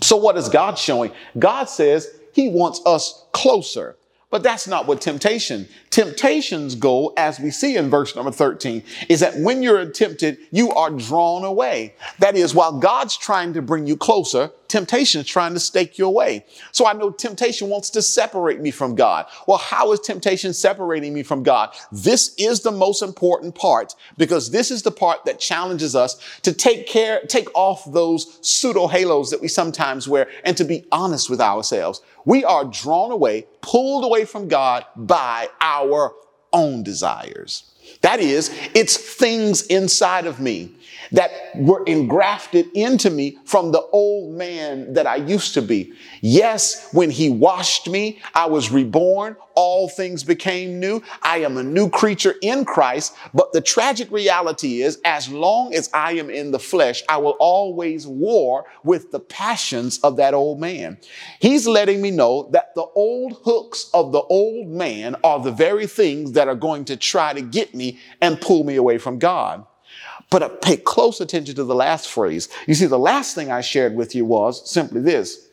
So 0.00 0.16
what 0.16 0.36
is 0.36 0.48
God 0.48 0.78
showing? 0.78 1.12
God 1.38 1.68
says 1.68 2.08
he 2.32 2.48
wants 2.48 2.80
us 2.84 3.26
closer. 3.32 3.96
But 4.30 4.42
that's 4.42 4.68
not 4.68 4.86
what 4.86 5.00
temptation. 5.00 5.68
Temptation's 5.90 6.74
goal, 6.74 7.12
as 7.16 7.40
we 7.40 7.50
see 7.50 7.76
in 7.76 7.90
verse 7.90 8.14
number 8.14 8.30
13, 8.30 8.82
is 9.08 9.20
that 9.20 9.36
when 9.38 9.62
you're 9.62 9.84
tempted, 9.90 10.38
you 10.50 10.70
are 10.72 10.90
drawn 10.90 11.44
away. 11.44 11.94
That 12.18 12.36
is, 12.36 12.54
while 12.54 12.78
God's 12.78 13.16
trying 13.16 13.54
to 13.54 13.62
bring 13.62 13.86
you 13.86 13.96
closer, 13.96 14.50
temptation 14.68 15.22
is 15.22 15.26
trying 15.26 15.54
to 15.54 15.60
stake 15.60 15.98
you 15.98 16.06
away. 16.06 16.44
So 16.72 16.86
I 16.86 16.92
know 16.92 17.10
temptation 17.10 17.68
wants 17.68 17.90
to 17.90 18.02
separate 18.02 18.60
me 18.60 18.70
from 18.70 18.94
God. 18.94 19.26
Well, 19.46 19.58
how 19.58 19.92
is 19.92 20.00
temptation 20.00 20.52
separating 20.52 21.14
me 21.14 21.22
from 21.22 21.42
God? 21.42 21.74
This 21.90 22.34
is 22.36 22.60
the 22.60 22.70
most 22.70 23.02
important 23.02 23.54
part 23.54 23.94
because 24.16 24.50
this 24.50 24.70
is 24.70 24.82
the 24.82 24.90
part 24.90 25.24
that 25.24 25.40
challenges 25.40 25.96
us 25.96 26.20
to 26.42 26.52
take 26.52 26.86
care, 26.86 27.20
take 27.28 27.48
off 27.54 27.90
those 27.90 28.38
pseudo 28.42 28.86
halos 28.86 29.30
that 29.30 29.40
we 29.40 29.48
sometimes 29.48 30.06
wear 30.06 30.28
and 30.44 30.56
to 30.56 30.64
be 30.64 30.84
honest 30.92 31.30
with 31.30 31.40
ourselves. 31.40 32.02
We 32.24 32.44
are 32.44 32.64
drawn 32.64 33.10
away, 33.10 33.46
pulled 33.62 34.04
away 34.04 34.26
from 34.26 34.48
God 34.48 34.84
by 34.96 35.48
our 35.62 35.77
own 36.52 36.82
desires. 36.82 37.70
That 38.02 38.20
is, 38.20 38.50
it's 38.74 38.96
things 38.96 39.66
inside 39.66 40.26
of 40.26 40.40
me 40.40 40.74
that 41.12 41.30
were 41.56 41.82
engrafted 41.84 42.66
into 42.74 43.10
me 43.10 43.38
from 43.44 43.72
the 43.72 43.80
old 43.92 44.34
man 44.34 44.92
that 44.92 45.06
I 45.06 45.16
used 45.16 45.54
to 45.54 45.62
be. 45.62 45.92
Yes, 46.20 46.92
when 46.92 47.10
he 47.10 47.30
washed 47.30 47.88
me, 47.88 48.20
I 48.34 48.46
was 48.46 48.70
reborn. 48.70 49.36
All 49.54 49.88
things 49.88 50.22
became 50.22 50.78
new. 50.78 51.02
I 51.22 51.38
am 51.38 51.56
a 51.56 51.64
new 51.64 51.90
creature 51.90 52.34
in 52.42 52.64
Christ. 52.64 53.16
But 53.34 53.52
the 53.52 53.60
tragic 53.60 54.08
reality 54.12 54.82
is, 54.82 55.00
as 55.04 55.28
long 55.28 55.74
as 55.74 55.90
I 55.92 56.12
am 56.12 56.30
in 56.30 56.52
the 56.52 56.60
flesh, 56.60 57.02
I 57.08 57.16
will 57.16 57.36
always 57.40 58.06
war 58.06 58.66
with 58.84 59.10
the 59.10 59.18
passions 59.18 59.98
of 60.00 60.16
that 60.18 60.32
old 60.32 60.60
man. 60.60 60.98
He's 61.40 61.66
letting 61.66 62.00
me 62.00 62.12
know 62.12 62.48
that 62.52 62.74
the 62.76 62.86
old 62.94 63.40
hooks 63.42 63.90
of 63.92 64.12
the 64.12 64.22
old 64.22 64.68
man 64.68 65.16
are 65.24 65.40
the 65.40 65.50
very 65.50 65.88
things 65.88 66.32
that 66.32 66.46
are 66.46 66.54
going 66.54 66.84
to 66.84 66.96
try 66.96 67.32
to 67.32 67.40
get 67.40 67.74
me 67.74 67.77
and 68.20 68.40
pull 68.40 68.64
me 68.64 68.76
away 68.76 68.98
from 68.98 69.18
God. 69.18 69.64
But 70.30 70.60
pay 70.60 70.76
close 70.76 71.20
attention 71.20 71.54
to 71.54 71.64
the 71.64 71.74
last 71.74 72.08
phrase. 72.08 72.48
You 72.66 72.74
see, 72.74 72.86
the 72.86 72.98
last 72.98 73.34
thing 73.34 73.50
I 73.50 73.62
shared 73.62 73.94
with 73.94 74.14
you 74.14 74.24
was 74.24 74.70
simply 74.70 75.00
this. 75.00 75.48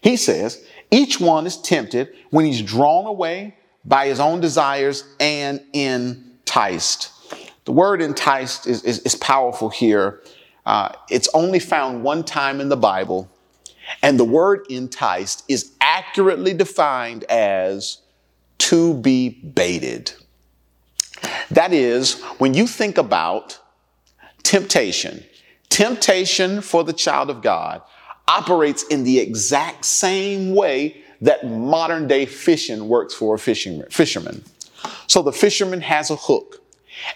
He 0.00 0.16
says, 0.16 0.64
each 0.90 1.20
one 1.20 1.46
is 1.46 1.60
tempted 1.60 2.12
when 2.30 2.44
he's 2.44 2.62
drawn 2.62 3.06
away 3.06 3.56
by 3.84 4.06
his 4.08 4.20
own 4.20 4.40
desires 4.40 5.04
and 5.20 5.60
enticed. 5.72 7.10
The 7.64 7.72
word 7.72 8.02
enticed 8.02 8.66
is, 8.66 8.82
is, 8.84 8.98
is 9.00 9.14
powerful 9.14 9.70
here. 9.70 10.20
Uh, 10.66 10.92
it's 11.08 11.28
only 11.34 11.58
found 11.58 12.02
one 12.02 12.24
time 12.24 12.60
in 12.60 12.68
the 12.68 12.76
Bible. 12.76 13.30
And 14.02 14.18
the 14.18 14.24
word 14.24 14.66
enticed 14.70 15.44
is 15.48 15.72
accurately 15.80 16.54
defined 16.54 17.24
as 17.24 17.98
to 18.58 18.94
be 18.94 19.28
baited. 19.28 20.12
That 21.52 21.72
is, 21.72 22.20
when 22.38 22.54
you 22.54 22.66
think 22.66 22.98
about 22.98 23.58
temptation, 24.42 25.22
temptation 25.68 26.62
for 26.62 26.82
the 26.82 26.92
child 26.92 27.28
of 27.28 27.42
God 27.42 27.82
operates 28.26 28.82
in 28.84 29.04
the 29.04 29.18
exact 29.18 29.84
same 29.84 30.54
way 30.54 31.02
that 31.20 31.46
modern 31.46 32.08
day 32.08 32.26
fishing 32.26 32.88
works 32.88 33.14
for 33.14 33.34
a 33.34 33.38
fisherman. 33.38 34.44
So 35.06 35.22
the 35.22 35.32
fisherman 35.32 35.82
has 35.82 36.10
a 36.10 36.16
hook. 36.16 36.58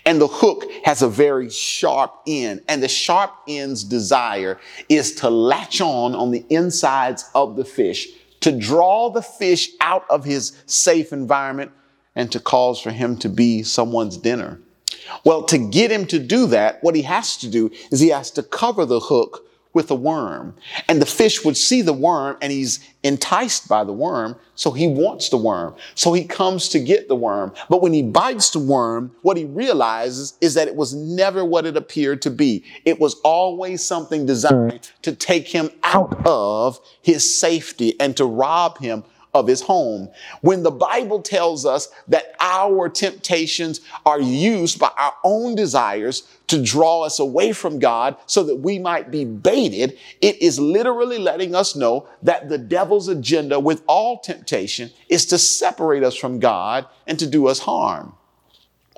And 0.04 0.20
the 0.20 0.26
hook 0.26 0.64
has 0.84 1.02
a 1.02 1.08
very 1.08 1.50
sharp 1.50 2.14
end. 2.26 2.62
And 2.68 2.82
the 2.82 2.88
sharp 2.88 3.34
end's 3.48 3.84
desire 3.84 4.58
is 4.88 5.14
to 5.16 5.30
latch 5.30 5.80
on 5.80 6.14
on 6.14 6.30
the 6.30 6.44
insides 6.48 7.28
of 7.34 7.56
the 7.56 7.64
fish, 7.64 8.08
to 8.40 8.52
draw 8.52 9.10
the 9.10 9.22
fish 9.22 9.70
out 9.80 10.04
of 10.08 10.24
his 10.24 10.62
safe 10.66 11.12
environment 11.12 11.72
and 12.16 12.32
to 12.32 12.40
cause 12.40 12.80
for 12.80 12.90
him 12.90 13.16
to 13.18 13.28
be 13.28 13.62
someone's 13.62 14.16
dinner. 14.16 14.58
Well, 15.24 15.44
to 15.44 15.58
get 15.58 15.92
him 15.92 16.06
to 16.06 16.18
do 16.18 16.46
that, 16.48 16.82
what 16.82 16.96
he 16.96 17.02
has 17.02 17.36
to 17.38 17.48
do 17.48 17.70
is 17.92 18.00
he 18.00 18.08
has 18.08 18.30
to 18.32 18.42
cover 18.42 18.84
the 18.84 19.00
hook 19.00 19.46
with 19.76 19.90
a 19.90 19.94
worm. 19.94 20.56
And 20.88 21.02
the 21.02 21.06
fish 21.06 21.44
would 21.44 21.56
see 21.56 21.82
the 21.82 21.92
worm 21.92 22.38
and 22.40 22.50
he's 22.50 22.80
enticed 23.02 23.68
by 23.68 23.84
the 23.84 23.92
worm. 23.92 24.36
So 24.54 24.70
he 24.70 24.88
wants 24.88 25.28
the 25.28 25.36
worm. 25.36 25.74
So 25.94 26.14
he 26.14 26.24
comes 26.24 26.70
to 26.70 26.80
get 26.80 27.08
the 27.08 27.14
worm. 27.14 27.52
But 27.68 27.82
when 27.82 27.92
he 27.92 28.02
bites 28.02 28.50
the 28.50 28.58
worm, 28.58 29.14
what 29.20 29.36
he 29.36 29.44
realizes 29.44 30.32
is 30.40 30.54
that 30.54 30.66
it 30.66 30.76
was 30.76 30.94
never 30.94 31.44
what 31.44 31.66
it 31.66 31.76
appeared 31.76 32.22
to 32.22 32.30
be. 32.30 32.64
It 32.86 32.98
was 32.98 33.20
always 33.22 33.84
something 33.84 34.24
designed 34.24 34.90
to 35.02 35.14
take 35.14 35.48
him 35.48 35.68
out 35.82 36.26
of 36.26 36.80
his 37.02 37.38
safety 37.38 38.00
and 38.00 38.16
to 38.16 38.24
rob 38.24 38.78
him 38.78 39.04
of 39.36 39.46
his 39.46 39.60
home. 39.60 40.08
When 40.40 40.62
the 40.62 40.70
Bible 40.70 41.22
tells 41.22 41.64
us 41.64 41.88
that 42.08 42.34
our 42.40 42.88
temptations 42.88 43.80
are 44.04 44.20
used 44.20 44.78
by 44.78 44.90
our 44.98 45.14
own 45.24 45.54
desires 45.54 46.28
to 46.48 46.62
draw 46.62 47.02
us 47.02 47.18
away 47.18 47.52
from 47.52 47.78
God 47.78 48.16
so 48.26 48.42
that 48.44 48.56
we 48.56 48.78
might 48.78 49.10
be 49.10 49.24
baited, 49.24 49.98
it 50.20 50.40
is 50.40 50.58
literally 50.58 51.18
letting 51.18 51.54
us 51.54 51.76
know 51.76 52.08
that 52.22 52.48
the 52.48 52.58
devil's 52.58 53.08
agenda 53.08 53.58
with 53.60 53.82
all 53.86 54.18
temptation 54.18 54.90
is 55.08 55.26
to 55.26 55.38
separate 55.38 56.02
us 56.02 56.16
from 56.16 56.38
God 56.38 56.86
and 57.06 57.18
to 57.18 57.26
do 57.26 57.46
us 57.46 57.58
harm. 57.58 58.14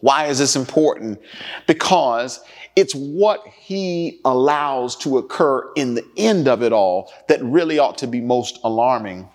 Why 0.00 0.26
is 0.26 0.38
this 0.38 0.54
important? 0.54 1.21
Because 1.66 2.40
it's 2.76 2.95
what 2.95 3.45
he 3.49 4.21
allows 4.25 4.95
to 4.97 5.18
occur 5.18 5.68
in 5.75 5.95
the 5.95 6.07
end 6.16 6.47
of 6.47 6.62
it 6.62 6.73
all 6.73 7.12
that 7.26 7.42
really 7.42 7.80
ought 7.80 7.99
to 7.99 8.07
be 8.07 8.21
most 8.21 8.61
alarming. 8.62 9.28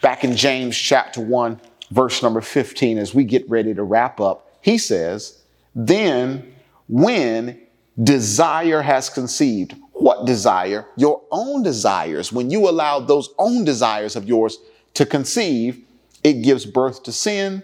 Back 0.00 0.22
in 0.22 0.36
James 0.36 0.76
chapter 0.76 1.20
1, 1.20 1.60
verse 1.90 2.22
number 2.22 2.40
15, 2.40 2.98
as 2.98 3.14
we 3.14 3.24
get 3.24 3.48
ready 3.50 3.74
to 3.74 3.82
wrap 3.82 4.20
up, 4.20 4.56
he 4.60 4.78
says, 4.78 5.42
Then 5.74 6.54
when 6.88 7.60
desire 8.02 8.82
has 8.82 9.10
conceived, 9.10 9.74
what 9.92 10.24
desire? 10.26 10.86
Your 10.96 11.22
own 11.32 11.64
desires. 11.64 12.32
When 12.32 12.50
you 12.50 12.68
allow 12.68 13.00
those 13.00 13.30
own 13.38 13.64
desires 13.64 14.14
of 14.14 14.28
yours 14.28 14.58
to 14.94 15.04
conceive, 15.04 15.84
it 16.22 16.42
gives 16.42 16.64
birth 16.64 17.02
to 17.04 17.12
sin, 17.12 17.62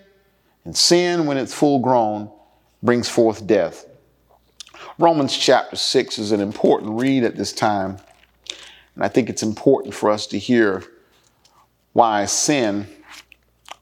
and 0.65 0.77
sin, 0.77 1.27
when 1.27 1.37
it's 1.37 1.55
full 1.55 1.79
grown, 1.79 2.31
brings 2.83 3.09
forth 3.09 3.47
death. 3.47 3.87
Romans 4.99 5.37
chapter 5.37 5.77
6 5.77 6.19
is 6.19 6.33
an 6.33 6.41
important 6.41 7.01
read 7.01 7.23
at 7.23 7.37
this 7.37 7.53
time, 7.53 7.99
and 8.95 9.05
I 9.05 9.09
think 9.09 9.29
it's 9.29 9.43
important 9.43 9.95
for 9.95 10.11
us 10.11 10.27
to 10.29 10.39
hear 10.39 10.85
why 11.95 12.27
sin, 12.27 12.87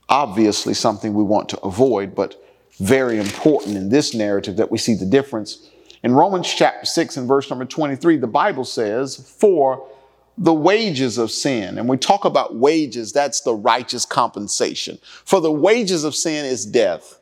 obviously 0.09 0.75
something 0.75 1.15
we 1.15 1.25
want 1.25 1.49
to 1.49 1.59
avoid, 1.61 2.15
but 2.15 2.41
very 2.79 3.19
important 3.19 3.77
in 3.77 3.89
this 3.89 4.15
narrative 4.15 4.57
that 4.57 4.71
we 4.71 4.79
see 4.79 4.95
the 4.95 5.07
difference. 5.07 5.71
In 6.05 6.13
Romans 6.13 6.53
chapter 6.53 6.87
6 6.87 7.17
and 7.17 7.27
verse 7.27 7.49
number 7.49 7.65
23, 7.65 8.19
the 8.19 8.27
Bible 8.27 8.65
says, 8.65 9.17
For 9.39 9.89
the 10.37 10.53
wages 10.53 11.17
of 11.19 11.31
sin, 11.31 11.79
and 11.79 11.89
we 11.89 11.97
talk 11.97 12.25
about 12.25 12.57
wages, 12.57 13.13
that's 13.13 13.41
the 13.41 13.55
righteous 13.55 14.05
compensation. 14.05 14.99
For 15.25 15.41
the 15.41 15.53
wages 15.53 16.05
of 16.05 16.15
sin 16.15 16.45
is 16.45 16.67
death, 16.67 17.19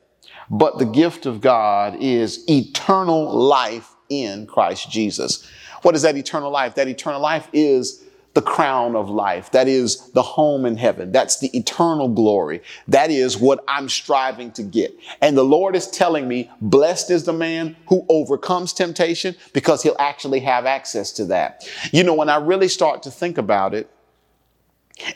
but 0.51 0.79
the 0.79 0.87
gift 0.87 1.25
of 1.25 1.41
God 1.41 1.97
is 2.01 2.45
eternal 2.49 3.33
life 3.33 3.95
in 4.09 4.47
Christ 4.47 4.91
Jesus. 4.91 5.49
What 5.83 5.95
is 5.95 6.03
that 6.03 6.17
eternal 6.17 6.51
life? 6.51 6.75
That 6.75 6.89
eternal 6.89 7.21
life 7.21 7.49
is 7.53 8.05
the 8.35 8.43
crown 8.43 8.95
of 8.95 9.11
life. 9.11 9.51
That 9.51 9.67
is 9.67 10.11
the 10.13 10.23
home 10.23 10.65
in 10.65 10.77
heaven. 10.77 11.11
That's 11.11 11.41
the 11.41 11.57
eternal 11.57 12.09
glory. 12.09 12.63
That 12.87 13.11
is 13.11 13.37
what 13.37 13.65
I'm 13.67 13.89
striving 13.89 14.53
to 14.53 14.63
get. 14.63 14.97
And 15.21 15.37
the 15.37 15.45
Lord 15.45 15.75
is 15.75 15.89
telling 15.89 16.29
me, 16.29 16.49
blessed 16.61 17.11
is 17.11 17.25
the 17.25 17.33
man 17.33 17.77
who 17.89 18.07
overcomes 18.09 18.73
temptation 18.73 19.35
because 19.53 19.83
he'll 19.83 19.97
actually 19.99 20.41
have 20.41 20.65
access 20.65 21.11
to 21.13 21.25
that. 21.27 21.69
You 21.93 22.05
know, 22.05 22.15
when 22.15 22.29
I 22.29 22.37
really 22.37 22.69
start 22.69 23.03
to 23.03 23.11
think 23.11 23.37
about 23.37 23.75
it, 23.75 23.91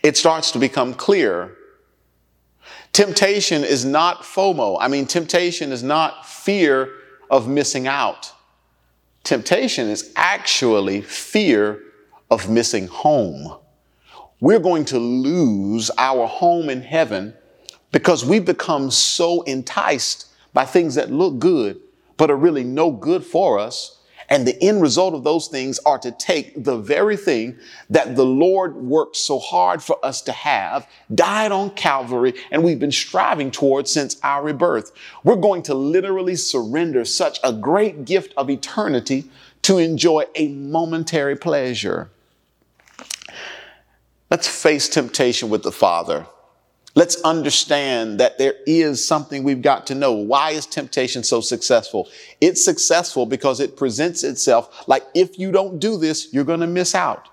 it 0.02 0.16
starts 0.16 0.50
to 0.52 0.58
become 0.58 0.92
clear. 0.94 1.56
Temptation 2.92 3.62
is 3.62 3.84
not 3.84 4.22
FOMO. 4.22 4.76
I 4.80 4.88
mean, 4.88 5.06
temptation 5.06 5.70
is 5.70 5.82
not 5.82 6.26
fear 6.26 6.90
of 7.30 7.48
missing 7.48 7.86
out. 7.86 8.32
Temptation 9.22 9.88
is 9.88 10.12
actually 10.16 11.00
fear 11.00 11.80
of 12.30 12.48
missing 12.48 12.86
home. 12.86 13.56
We're 14.40 14.58
going 14.58 14.84
to 14.86 14.98
lose 14.98 15.90
our 15.96 16.26
home 16.26 16.68
in 16.68 16.82
heaven 16.82 17.34
because 17.92 18.24
we've 18.24 18.44
become 18.44 18.90
so 18.90 19.42
enticed 19.42 20.26
by 20.52 20.64
things 20.64 20.96
that 20.96 21.10
look 21.10 21.38
good, 21.38 21.80
but 22.16 22.30
are 22.30 22.36
really 22.36 22.64
no 22.64 22.90
good 22.90 23.24
for 23.24 23.58
us. 23.58 24.00
And 24.28 24.46
the 24.46 24.60
end 24.62 24.80
result 24.80 25.14
of 25.14 25.22
those 25.22 25.48
things 25.48 25.78
are 25.80 25.98
to 25.98 26.10
take 26.10 26.64
the 26.64 26.78
very 26.78 27.16
thing 27.16 27.58
that 27.90 28.16
the 28.16 28.24
Lord 28.24 28.74
worked 28.74 29.16
so 29.16 29.38
hard 29.38 29.82
for 29.82 30.02
us 30.04 30.22
to 30.22 30.32
have, 30.32 30.88
died 31.14 31.52
on 31.52 31.70
Calvary, 31.70 32.34
and 32.50 32.64
we've 32.64 32.78
been 32.78 32.90
striving 32.90 33.50
towards 33.50 33.92
since 33.92 34.16
our 34.22 34.42
rebirth. 34.42 34.92
We're 35.24 35.36
going 35.36 35.62
to 35.64 35.74
literally 35.74 36.36
surrender 36.36 37.04
such 37.04 37.38
a 37.44 37.52
great 37.52 38.06
gift 38.06 38.32
of 38.36 38.48
eternity 38.48 39.24
to 39.62 39.78
enjoy 39.78 40.24
a 40.34 40.48
momentary 40.48 41.36
pleasure. 41.36 42.10
Let's 44.30 44.48
face 44.48 44.88
temptation 44.88 45.50
with 45.50 45.62
the 45.62 45.72
Father. 45.72 46.26
Let's 46.96 47.20
understand 47.22 48.20
that 48.20 48.38
there 48.38 48.54
is 48.66 49.04
something 49.04 49.42
we've 49.42 49.62
got 49.62 49.86
to 49.88 49.94
know. 49.94 50.12
Why 50.12 50.50
is 50.50 50.64
temptation 50.64 51.24
so 51.24 51.40
successful? 51.40 52.08
It's 52.40 52.64
successful 52.64 53.26
because 53.26 53.58
it 53.58 53.76
presents 53.76 54.22
itself 54.22 54.88
like 54.88 55.04
if 55.14 55.38
you 55.38 55.50
don't 55.50 55.80
do 55.80 55.98
this, 55.98 56.32
you're 56.32 56.44
going 56.44 56.60
to 56.60 56.68
miss 56.68 56.94
out. 56.94 57.28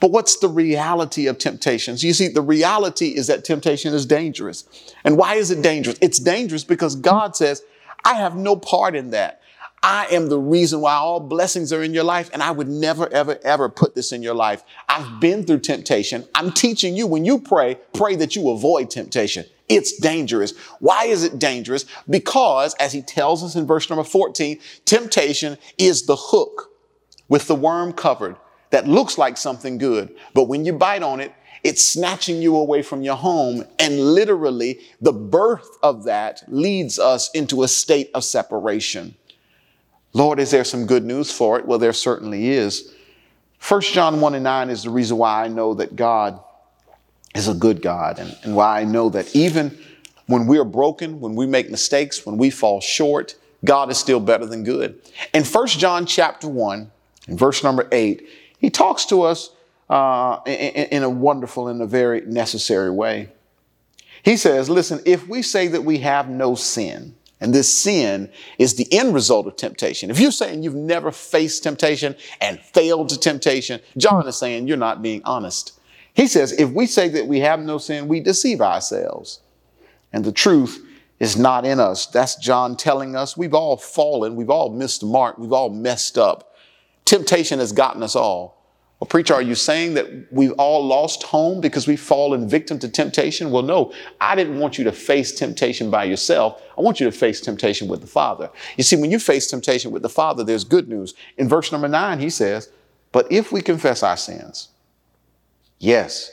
But 0.00 0.10
what's 0.10 0.38
the 0.38 0.48
reality 0.48 1.26
of 1.26 1.38
temptations? 1.38 2.02
You 2.02 2.12
see, 2.12 2.28
the 2.28 2.42
reality 2.42 3.08
is 3.08 3.26
that 3.26 3.44
temptation 3.44 3.92
is 3.92 4.06
dangerous. 4.06 4.64
And 5.04 5.16
why 5.16 5.34
is 5.34 5.50
it 5.50 5.62
dangerous? 5.62 5.98
It's 6.00 6.18
dangerous 6.18 6.64
because 6.64 6.96
God 6.96 7.36
says, 7.36 7.62
I 8.04 8.14
have 8.14 8.36
no 8.36 8.56
part 8.56 8.94
in 8.94 9.10
that. 9.10 9.42
I 9.86 10.06
am 10.06 10.28
the 10.28 10.38
reason 10.38 10.80
why 10.80 10.94
all 10.94 11.20
blessings 11.20 11.72
are 11.72 11.80
in 11.80 11.94
your 11.94 12.02
life, 12.02 12.28
and 12.32 12.42
I 12.42 12.50
would 12.50 12.66
never, 12.66 13.08
ever, 13.12 13.38
ever 13.44 13.68
put 13.68 13.94
this 13.94 14.10
in 14.10 14.20
your 14.20 14.34
life. 14.34 14.64
I've 14.88 15.20
been 15.20 15.44
through 15.44 15.60
temptation. 15.60 16.26
I'm 16.34 16.50
teaching 16.50 16.96
you 16.96 17.06
when 17.06 17.24
you 17.24 17.38
pray, 17.38 17.78
pray 17.94 18.16
that 18.16 18.34
you 18.34 18.50
avoid 18.50 18.90
temptation. 18.90 19.44
It's 19.68 19.96
dangerous. 19.96 20.58
Why 20.80 21.04
is 21.04 21.22
it 21.22 21.38
dangerous? 21.38 21.84
Because, 22.10 22.74
as 22.80 22.92
he 22.92 23.00
tells 23.00 23.44
us 23.44 23.54
in 23.54 23.64
verse 23.64 23.88
number 23.88 24.02
14, 24.02 24.58
temptation 24.86 25.56
is 25.78 26.06
the 26.06 26.16
hook 26.16 26.72
with 27.28 27.46
the 27.46 27.54
worm 27.54 27.92
covered 27.92 28.34
that 28.70 28.88
looks 28.88 29.18
like 29.18 29.36
something 29.36 29.78
good. 29.78 30.12
But 30.34 30.48
when 30.48 30.64
you 30.64 30.72
bite 30.72 31.04
on 31.04 31.20
it, 31.20 31.32
it's 31.62 31.84
snatching 31.84 32.42
you 32.42 32.56
away 32.56 32.82
from 32.82 33.02
your 33.02 33.14
home. 33.14 33.64
And 33.78 34.00
literally, 34.00 34.80
the 35.00 35.12
birth 35.12 35.78
of 35.84 36.02
that 36.06 36.42
leads 36.48 36.98
us 36.98 37.30
into 37.30 37.62
a 37.62 37.68
state 37.68 38.10
of 38.14 38.24
separation. 38.24 39.14
Lord, 40.16 40.40
is 40.40 40.50
there 40.50 40.64
some 40.64 40.86
good 40.86 41.04
news 41.04 41.30
for 41.30 41.58
it? 41.58 41.66
Well, 41.66 41.78
there 41.78 41.92
certainly 41.92 42.48
is. 42.48 42.94
1 43.68 43.80
John 43.82 44.18
1 44.18 44.34
and 44.34 44.44
9 44.44 44.70
is 44.70 44.84
the 44.84 44.88
reason 44.88 45.18
why 45.18 45.44
I 45.44 45.48
know 45.48 45.74
that 45.74 45.94
God 45.94 46.40
is 47.34 47.48
a 47.48 47.54
good 47.54 47.82
God 47.82 48.18
and, 48.18 48.34
and 48.42 48.56
why 48.56 48.80
I 48.80 48.84
know 48.84 49.10
that 49.10 49.36
even 49.36 49.78
when 50.26 50.46
we 50.46 50.58
are 50.58 50.64
broken, 50.64 51.20
when 51.20 51.34
we 51.34 51.44
make 51.44 51.70
mistakes, 51.70 52.24
when 52.24 52.38
we 52.38 52.48
fall 52.48 52.80
short, 52.80 53.34
God 53.62 53.90
is 53.90 53.98
still 53.98 54.18
better 54.18 54.46
than 54.46 54.64
good. 54.64 54.98
In 55.34 55.44
1 55.44 55.66
John 55.66 56.06
chapter 56.06 56.48
1, 56.48 56.90
in 57.28 57.36
verse 57.36 57.62
number 57.62 57.86
8, 57.92 58.26
he 58.58 58.70
talks 58.70 59.04
to 59.06 59.20
us 59.20 59.50
uh, 59.90 60.38
in, 60.46 60.86
in 60.86 61.02
a 61.02 61.10
wonderful 61.10 61.68
and 61.68 61.82
a 61.82 61.86
very 61.86 62.22
necessary 62.22 62.90
way. 62.90 63.28
He 64.22 64.38
says, 64.38 64.70
Listen, 64.70 65.02
if 65.04 65.28
we 65.28 65.42
say 65.42 65.68
that 65.68 65.84
we 65.84 65.98
have 65.98 66.30
no 66.30 66.54
sin, 66.54 67.16
and 67.40 67.54
this 67.54 67.76
sin 67.76 68.30
is 68.58 68.74
the 68.74 68.90
end 68.92 69.14
result 69.14 69.46
of 69.46 69.56
temptation. 69.56 70.10
If 70.10 70.18
you're 70.18 70.30
saying 70.30 70.62
you've 70.62 70.74
never 70.74 71.12
faced 71.12 71.62
temptation 71.62 72.16
and 72.40 72.58
failed 72.60 73.10
to 73.10 73.20
temptation, 73.20 73.80
John 73.98 74.26
is 74.26 74.38
saying 74.38 74.68
you're 74.68 74.76
not 74.76 75.02
being 75.02 75.22
honest. 75.24 75.78
He 76.14 76.26
says, 76.28 76.52
if 76.52 76.70
we 76.70 76.86
say 76.86 77.08
that 77.10 77.26
we 77.26 77.40
have 77.40 77.60
no 77.60 77.76
sin, 77.76 78.08
we 78.08 78.20
deceive 78.20 78.62
ourselves. 78.62 79.40
And 80.14 80.24
the 80.24 80.32
truth 80.32 80.82
is 81.20 81.36
not 81.36 81.66
in 81.66 81.78
us. 81.78 82.06
That's 82.06 82.36
John 82.36 82.74
telling 82.74 83.14
us 83.14 83.36
we've 83.36 83.54
all 83.54 83.76
fallen, 83.76 84.34
we've 84.34 84.50
all 84.50 84.70
missed 84.70 85.00
the 85.00 85.06
mark, 85.06 85.36
we've 85.36 85.52
all 85.52 85.68
messed 85.70 86.16
up. 86.16 86.54
Temptation 87.04 87.58
has 87.58 87.72
gotten 87.72 88.02
us 88.02 88.16
all. 88.16 88.55
Well, 88.98 89.08
preacher, 89.08 89.34
are 89.34 89.42
you 89.42 89.54
saying 89.54 89.92
that 89.94 90.32
we've 90.32 90.52
all 90.52 90.86
lost 90.86 91.22
home 91.22 91.60
because 91.60 91.86
we've 91.86 92.00
fallen 92.00 92.48
victim 92.48 92.78
to 92.78 92.88
temptation? 92.88 93.50
Well, 93.50 93.62
no, 93.62 93.92
I 94.22 94.34
didn't 94.34 94.58
want 94.58 94.78
you 94.78 94.84
to 94.84 94.92
face 94.92 95.32
temptation 95.32 95.90
by 95.90 96.04
yourself. 96.04 96.62
I 96.78 96.80
want 96.80 96.98
you 96.98 97.04
to 97.04 97.12
face 97.12 97.42
temptation 97.42 97.88
with 97.88 98.00
the 98.00 98.06
Father. 98.06 98.48
You 98.78 98.84
see, 98.84 98.96
when 98.96 99.10
you 99.10 99.18
face 99.18 99.48
temptation 99.48 99.90
with 99.90 100.00
the 100.00 100.08
Father, 100.08 100.44
there's 100.44 100.64
good 100.64 100.88
news. 100.88 101.12
In 101.36 101.46
verse 101.46 101.72
number 101.72 101.88
nine, 101.88 102.20
he 102.20 102.30
says, 102.30 102.70
But 103.12 103.30
if 103.30 103.52
we 103.52 103.60
confess 103.60 104.02
our 104.02 104.16
sins, 104.16 104.68
yes, 105.78 106.30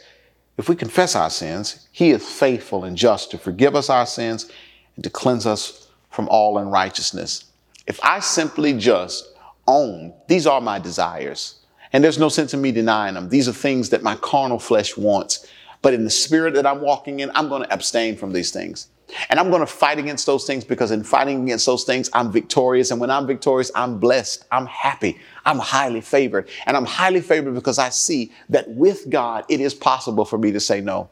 if 0.57 0.69
we 0.69 0.77
confess 0.77 1.17
our 1.17 1.29
sins, 1.29 1.89
he 1.91 2.11
is 2.11 2.25
faithful 2.25 2.85
and 2.85 2.95
just 2.95 3.29
to 3.31 3.37
forgive 3.37 3.75
us 3.75 3.89
our 3.89 4.05
sins 4.05 4.49
and 4.95 5.03
to 5.03 5.09
cleanse 5.09 5.45
us 5.45 5.89
from 6.11 6.29
all 6.29 6.57
unrighteousness. 6.57 7.45
If 7.87 7.99
I 8.01 8.21
simply 8.21 8.71
just 8.71 9.33
own, 9.67 10.13
these 10.29 10.47
are 10.47 10.61
my 10.61 10.79
desires 10.79 11.59
and 11.93 12.03
there's 12.03 12.17
no 12.17 12.29
sense 12.29 12.53
in 12.53 12.61
me 12.61 12.71
denying 12.71 13.13
them. 13.13 13.29
These 13.29 13.47
are 13.47 13.53
things 13.53 13.91
that 13.91 14.01
my 14.01 14.15
carnal 14.15 14.59
flesh 14.59 14.97
wants. 14.97 15.47
But 15.83 15.93
in 15.93 16.03
the 16.03 16.09
spirit 16.09 16.55
that 16.55 16.65
I'm 16.65 16.81
walking 16.81 17.19
in, 17.19 17.31
I'm 17.35 17.49
going 17.49 17.63
to 17.63 17.71
abstain 17.71 18.17
from 18.17 18.33
these 18.33 18.51
things. 18.51 18.87
And 19.29 19.39
I'm 19.39 19.49
going 19.49 19.59
to 19.59 19.67
fight 19.67 19.99
against 19.99 20.25
those 20.25 20.45
things 20.45 20.63
because 20.63 20.89
in 20.89 21.03
fighting 21.03 21.43
against 21.43 21.67
those 21.67 21.83
things, 21.83 22.09
I'm 22.13 22.31
victorious. 22.31 22.89
And 22.89 22.99
when 22.99 23.11
I'm 23.11 23.27
victorious, 23.27 23.69
I'm 23.75 23.99
blessed. 23.99 24.45
I'm 24.51 24.65
happy. 24.65 25.19
I'm 25.45 25.59
highly 25.59 26.01
favored. 26.01 26.49
And 26.65 26.75
I'm 26.75 26.85
highly 26.85 27.21
favored 27.21 27.53
because 27.53 27.77
I 27.77 27.89
see 27.89 28.31
that 28.49 28.67
with 28.69 29.09
God, 29.09 29.45
it 29.49 29.59
is 29.59 29.75
possible 29.75 30.25
for 30.25 30.39
me 30.39 30.51
to 30.51 30.59
say 30.59 30.81
no. 30.81 31.09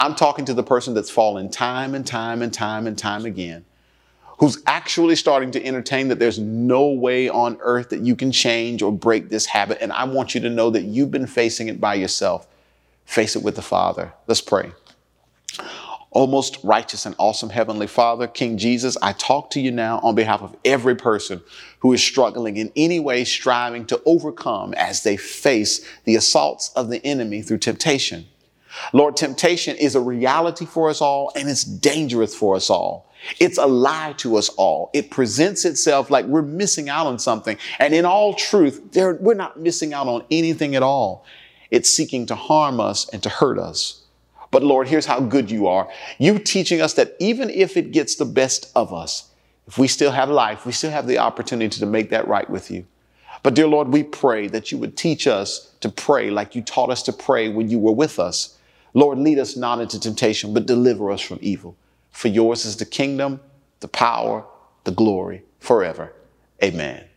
I'm 0.00 0.14
talking 0.14 0.44
to 0.46 0.54
the 0.54 0.62
person 0.62 0.92
that's 0.92 1.10
fallen 1.10 1.50
time 1.50 1.94
and 1.94 2.06
time 2.06 2.42
and 2.42 2.52
time 2.52 2.86
and 2.86 2.98
time 2.98 3.24
again 3.24 3.64
who's 4.40 4.62
actually 4.66 5.14
starting 5.14 5.50
to 5.50 5.64
entertain 5.64 6.08
that 6.08 6.18
there's 6.18 6.38
no 6.38 6.88
way 6.88 7.28
on 7.28 7.58
earth 7.60 7.90
that 7.90 8.00
you 8.00 8.16
can 8.16 8.32
change 8.32 8.80
or 8.80 8.90
break 8.90 9.28
this 9.28 9.44
habit. 9.44 9.76
And 9.82 9.92
I 9.92 10.04
want 10.04 10.34
you 10.34 10.40
to 10.40 10.48
know 10.48 10.70
that 10.70 10.82
you've 10.82 11.10
been 11.10 11.26
facing 11.26 11.68
it 11.68 11.78
by 11.78 11.94
yourself. 11.94 12.48
Face 13.04 13.36
it 13.36 13.42
with 13.42 13.54
the 13.54 13.62
Father. 13.62 14.14
Let's 14.26 14.40
pray. 14.40 14.72
O 16.12 16.26
most 16.26 16.58
righteous 16.64 17.04
and 17.04 17.14
awesome 17.18 17.50
Heavenly 17.50 17.86
Father, 17.86 18.26
King 18.26 18.56
Jesus, 18.56 18.96
I 19.02 19.12
talk 19.12 19.50
to 19.50 19.60
you 19.60 19.70
now 19.70 20.00
on 20.02 20.14
behalf 20.14 20.40
of 20.40 20.56
every 20.64 20.96
person 20.96 21.42
who 21.80 21.92
is 21.92 22.02
struggling 22.02 22.56
in 22.56 22.72
any 22.74 22.98
way, 22.98 23.24
striving 23.24 23.84
to 23.86 24.00
overcome 24.06 24.72
as 24.74 25.02
they 25.02 25.18
face 25.18 25.86
the 26.04 26.16
assaults 26.16 26.72
of 26.74 26.88
the 26.88 27.04
enemy 27.04 27.42
through 27.42 27.58
temptation. 27.58 28.26
Lord, 28.92 29.16
temptation 29.16 29.76
is 29.76 29.94
a 29.94 30.00
reality 30.00 30.66
for 30.66 30.90
us 30.90 31.00
all 31.00 31.32
and 31.34 31.48
it's 31.48 31.64
dangerous 31.64 32.34
for 32.34 32.56
us 32.56 32.70
all. 32.70 33.10
It's 33.38 33.58
a 33.58 33.66
lie 33.66 34.14
to 34.18 34.36
us 34.36 34.48
all. 34.50 34.90
It 34.94 35.10
presents 35.10 35.64
itself 35.64 36.10
like 36.10 36.24
we're 36.26 36.42
missing 36.42 36.88
out 36.88 37.06
on 37.06 37.18
something. 37.18 37.58
And 37.78 37.94
in 37.94 38.04
all 38.04 38.34
truth, 38.34 38.80
we're 38.94 39.34
not 39.34 39.60
missing 39.60 39.92
out 39.92 40.06
on 40.06 40.24
anything 40.30 40.74
at 40.74 40.82
all. 40.82 41.24
It's 41.70 41.90
seeking 41.90 42.26
to 42.26 42.34
harm 42.34 42.80
us 42.80 43.08
and 43.10 43.22
to 43.22 43.28
hurt 43.28 43.58
us. 43.58 44.02
But 44.50 44.64
Lord, 44.64 44.88
here's 44.88 45.06
how 45.06 45.20
good 45.20 45.50
you 45.50 45.66
are. 45.68 45.88
You 46.18 46.38
teaching 46.38 46.80
us 46.80 46.94
that 46.94 47.14
even 47.20 47.50
if 47.50 47.76
it 47.76 47.92
gets 47.92 48.16
the 48.16 48.24
best 48.24 48.72
of 48.74 48.92
us, 48.92 49.30
if 49.68 49.78
we 49.78 49.86
still 49.86 50.10
have 50.10 50.28
life, 50.28 50.66
we 50.66 50.72
still 50.72 50.90
have 50.90 51.06
the 51.06 51.18
opportunity 51.18 51.78
to 51.78 51.86
make 51.86 52.10
that 52.10 52.26
right 52.26 52.48
with 52.50 52.70
you. 52.70 52.86
But 53.42 53.54
dear 53.54 53.68
Lord, 53.68 53.88
we 53.88 54.02
pray 54.02 54.48
that 54.48 54.72
you 54.72 54.78
would 54.78 54.96
teach 54.96 55.26
us 55.26 55.72
to 55.80 55.88
pray 55.88 56.30
like 56.30 56.56
you 56.56 56.62
taught 56.62 56.90
us 56.90 57.02
to 57.04 57.12
pray 57.12 57.48
when 57.48 57.70
you 57.70 57.78
were 57.78 57.92
with 57.92 58.18
us. 58.18 58.58
Lord, 58.94 59.18
lead 59.18 59.38
us 59.38 59.56
not 59.56 59.80
into 59.80 60.00
temptation, 60.00 60.52
but 60.52 60.66
deliver 60.66 61.10
us 61.10 61.20
from 61.20 61.38
evil. 61.40 61.76
For 62.10 62.28
yours 62.28 62.64
is 62.64 62.76
the 62.76 62.86
kingdom, 62.86 63.40
the 63.80 63.88
power, 63.88 64.44
the 64.84 64.90
glory 64.90 65.42
forever. 65.58 66.12
Amen. 66.62 67.09